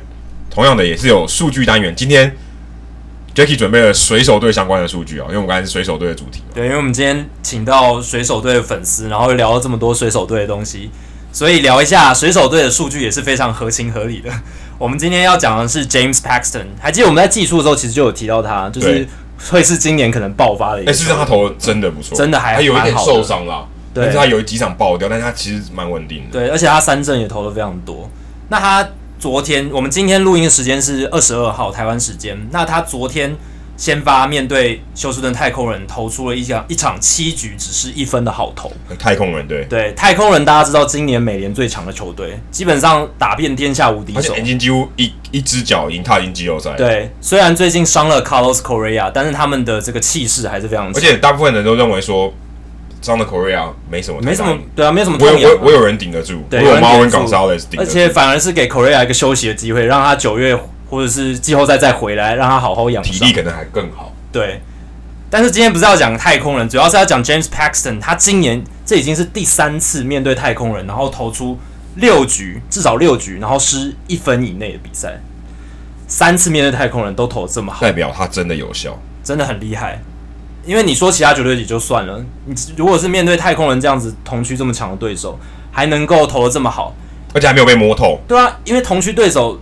[0.49, 1.95] 同样的也是有数据单元。
[1.95, 2.35] 今天
[3.33, 6.47] Jacky 准备了水手队相关的数据啊，因为我们刚才是水手队的主题嘛。
[6.53, 10.91] 对，因为我们今天请到水手队的粉丝，然后又聊了这么多水手队的东西，
[11.31, 14.29] 所以聊一下水手队的数据也是非常合情合理的。
[14.77, 19.07] 我们今天要讲的是 James Paxton，还记得我们在季初的时候其实就有提到他，就是对
[19.51, 21.07] 会是今年可能爆发的一个但球员。
[21.07, 23.65] 事实他投的真的不错，真的还他有一点受伤啦，
[23.97, 26.39] 对但是他有几场爆掉，但是他其实蛮稳定的。
[26.39, 28.09] 对，而且他三振也投的非常多。
[28.49, 28.87] 那他
[29.19, 32.37] 昨天，我们今天录音的时间是二十二号台湾时间。
[32.51, 33.35] 那他昨天
[33.75, 38.71] 先发面对休斯顿太空人，投出了一场一场七局只是一分的好投。
[38.97, 44.19] 太空人对，对，太空人大家知道，今年美联最强的球队，基本上打遍天下无敌手。
[44.19, 50.95] 而且已经几乎一一只脚已经踏进季后赛。，对，虽然最近伤了 Carlos Correa，但是他们的这个气势还是非常强。
[50.95, 52.33] 而且大部分人都认为说，
[53.01, 60.57] 伤的 Korea 没什么，没什么，对啊，没什么我有我我有人顶得住，我对有有人顶得 Marvin 住 Gonzalez 顶，而且反而是给 Korea 一个休息的机会，让他九月
[60.89, 63.13] 或者是季后赛再回来，让他好好养伤。
[63.13, 64.13] 体力可能还更好。
[64.31, 64.61] 对，
[65.29, 67.99] 但是今天不是要讲太空人，主要是要讲 James Paxton。
[67.99, 71.57] 他今年这已经是第三次面对太空人，然后投出
[71.95, 75.19] 六局，至少六局，然后失一分以内的比赛。
[76.07, 78.97] 三次面对太空人都投这么好，代表他真的有效。
[79.23, 79.99] 真的很厉害。
[80.67, 85.39] 因为你说其他球队也就算了，你如果是面对太空人这样子同区这么强的对手，
[85.71, 86.93] 还能够投的这么好，
[87.33, 88.19] 而且还没有被摸透。
[88.27, 89.59] 对啊，因为同区对手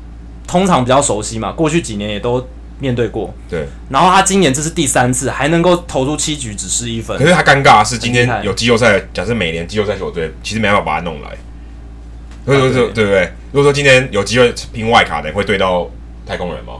[0.47, 2.45] 通常比较熟悉嘛，过去几年也都
[2.79, 3.33] 面对过。
[3.47, 7.25] 对，然后他今年这是第三次，还能够投出七局只失一分可。
[7.25, 11.29] 是他尴尬的是今天有季后赛，假设每年季后赛球队其实没办法把他弄来。
[12.45, 13.31] 所以说，对不对？
[13.51, 15.89] 如果说今天有机会拼外卡的，会对到
[16.25, 16.73] 太空人吗？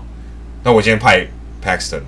[0.63, 1.25] 那我今天派
[1.63, 2.01] Paxton，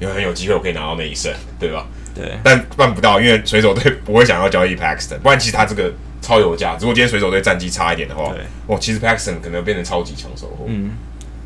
[0.00, 1.86] 因为很有机会我可以拿到那一胜，对吧？
[2.12, 6.76] 对，但办不到，因为水手队不会想要交易 Paxton，不然其实他这个超有价。
[6.80, 10.64] 如果今天水手队战绩差一点的话，对，哦，其实 Paxton 可能变成超级强手后。
[10.66, 10.90] 嗯，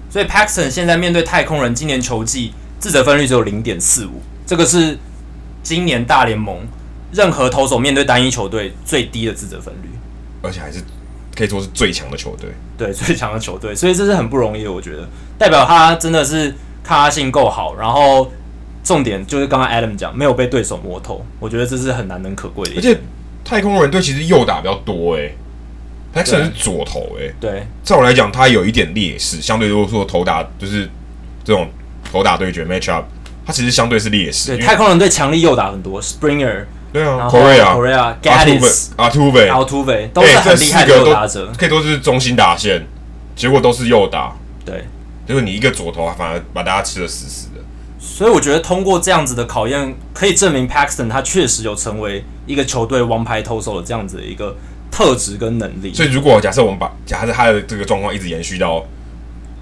[0.09, 4.98] 所以 Paxton 现在面对太空人，今年球季自责分率只有零点四五，这个是
[5.62, 6.66] 今年大联盟
[7.12, 9.90] 任何投手面对单一球队最低的自责分率，
[10.40, 10.80] 而且还是
[11.36, 12.48] 可以说是最强的球队，
[12.78, 15.07] 对，最强的球队，所以这是很不容易的，我觉得
[15.38, 18.32] 代表他真的是抗压性够好，然后。
[18.85, 22.74] 重点就是刚刚 Adam 讲，没有被对手摸透，我觉得这是很难能可贵的。
[22.76, 23.01] 而且
[23.43, 25.35] 太空人队其实右打比较多诶、欸，
[26.12, 27.35] 他甚至是左投诶、欸。
[27.41, 30.87] 对，在我来讲，他有一点劣势，相对如果说投打就是
[31.43, 31.66] 这种
[32.12, 33.07] 投打对决 match up，
[33.47, 34.55] 他其实相对是劣势。
[34.57, 42.87] 对，太空人队强力右打很多，Springer，对啊，Correa，Gattis，Altuve，Altuve 都是很厉害的右打者，可以都是中心打线，
[43.35, 44.37] 结果都是右打。
[44.62, 44.85] 对，
[45.26, 47.49] 就是你一个左投，反而把大家吃的死死。
[48.07, 54.55] 所以我觉得通过这样子的考验，可以证明 Paxton 他确实有成为一个球队王牌投手的这样子的一个
[54.90, 55.92] 特质跟能力。
[55.94, 58.84] 所以如果假设我们把假设他的这个状况一直延续到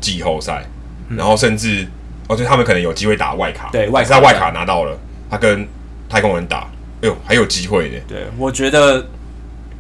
[0.01, 0.66] 季后赛，
[1.09, 1.86] 嗯、然后甚至
[2.28, 4.99] 哦，就他们可能有机会打外卡，对，外卡他外卡拿到了，
[5.30, 5.66] 他跟
[6.09, 6.68] 太空人打，
[7.01, 7.99] 哎呦，还有机会的。
[8.09, 9.07] 对，我觉得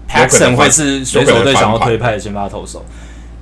[0.08, 2.84] Paxton 会是水手队想要推派的先发投手，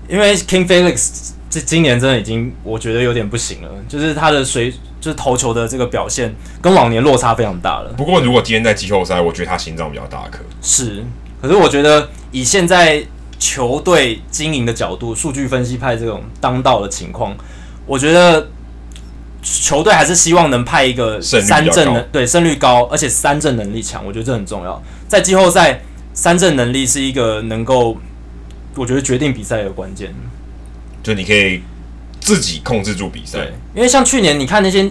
[0.09, 4.73] 因为 King Felix 这今年真的已经我觉得有点不行了，就是他的水。
[5.01, 6.31] 就是投球的这个表现
[6.61, 7.91] 跟往年落差非常大了。
[7.97, 10.41] 不过如果今天在季后赛，我觉得他心脏比较大颗。
[10.61, 11.03] 是，
[11.41, 13.03] 可是我觉得以现在
[13.39, 17.35] 球队经营的角度，数据分析派这种当道的情况，
[17.87, 18.49] 我觉得
[19.43, 24.05] 球队还是希望能派一个三振能对胜率高，而且三振能力强。
[24.05, 24.83] 我觉得这很重要。
[25.09, 25.81] 在季后赛，
[26.13, 27.97] 三振能力是一个能够
[28.77, 30.15] 我觉得决定比赛的关键。
[31.03, 31.63] 就你可以。
[32.23, 34.85] 自己控制住比赛，对，因为像去年你看那些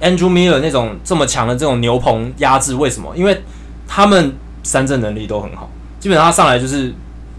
[0.00, 3.12] Andrew Miller 那种这么强的这种牛棚压制，为什么？
[3.16, 3.42] 因为
[3.88, 6.94] 他们三振能力都很好，基本上他上来就是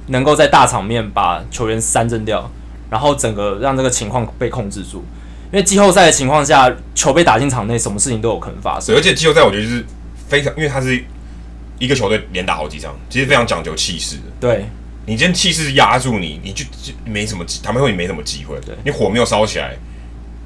[0.08, 2.52] 能够在大场面把球员三振掉，
[2.90, 4.98] 然后整个让这个情况被控制住。
[5.52, 8.94] 因为季后赛的情况下，球被打进场内，什么事情都有可能发生。
[8.98, 9.86] 而且季后赛我觉得就是
[10.28, 11.02] 非常，因为他是
[11.80, 14.24] 一个球队连打好几场，其实非常讲究气势的。
[14.42, 14.66] 对。
[15.08, 18.60] 你今天气势压住你，你就就没什么机，他们会没什么机会。
[18.66, 19.74] 对，你火没有烧起来，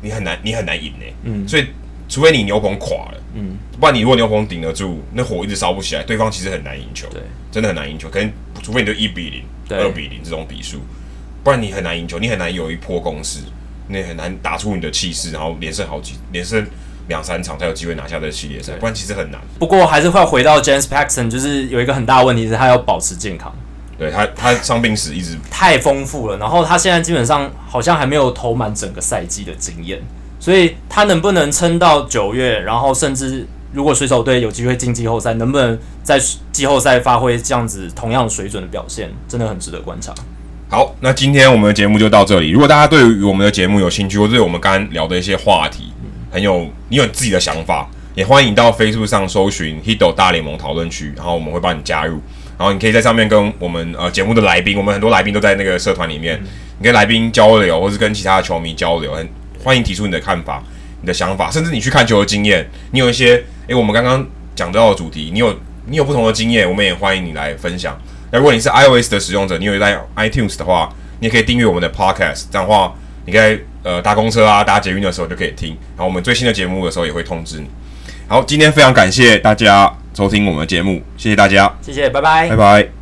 [0.01, 1.05] 你很难，你很难赢呢。
[1.23, 1.65] 嗯，所以
[2.07, 7.07] 除非你牛棚垮了，嗯，不然你如果牛棚顶得住，那火一直烧不起来，对方其实很难赢球。
[7.09, 7.19] 对，
[7.51, 8.07] 真的很难赢球。
[8.07, 8.31] 可能
[8.61, 9.43] 除非你就一比零、
[9.75, 10.81] 二比零这种比数，
[11.43, 13.39] 不然你很难赢球，你很难有一波攻势，
[13.87, 16.63] 你很难打出你的气势，然后连胜好几，连胜
[17.07, 18.73] 两三场才有机会拿下这个系列赛。
[18.73, 19.41] 不然其实很难。
[19.57, 23.51] 不过还是会回到 James Paxton，就是有一个很大的问题是他要保持健康。
[24.01, 30.01] 对他，他伤病史一直太丰富了，然后他现在基本上好像还没有投满整个赛季的经验，
[30.39, 36.19] 所以他能不能撑到九月，然后甚至如果水手队有机会进季后赛，能不能在
[36.51, 40.11] 季后赛发挥这样子同样水准的表现，真的很值得观察。
[40.67, 42.49] 好，那今天我们的节目就到这里。
[42.49, 45.93] 如果大家对于我们的节目有兴趣，或者对我们刚刚聊的一些话题
[46.31, 52.19] 很有你有自己的想法，也欢迎到 Facebook 上搜寻 Hito 大联盟讨论区，然后我们会帮你加入。
[52.61, 56.47] 然后你可以在上面跟我们呃节目的来宾，我们很多来宾都在那个社团里面，嗯、
[56.77, 59.27] 你跟来宾交流，或是跟其他的球迷交流，很
[59.63, 60.63] 欢迎提出你的看法、
[61.01, 67.99] 你的想法，甚至你去看球的经验，你有一些诶，我们刚刚讲到的主题，你有你有不同的经验，我们也欢迎你来分享。
[68.29, 70.87] 那如果你是 iOS 的使用者，你有在 iTunes 的话，
[71.19, 72.93] 你也可以订阅我们的 Podcast，这样的话，
[73.25, 77.67] 你可以呃搭公车啊、搭捷运的时候就可以听，然后我们最新的节目的时候也会通知你。
[78.31, 79.93] 好，今天非常感谢大家。
[80.13, 83.00] 收听我们的节目，谢谢大家，谢谢，拜拜，拜拜。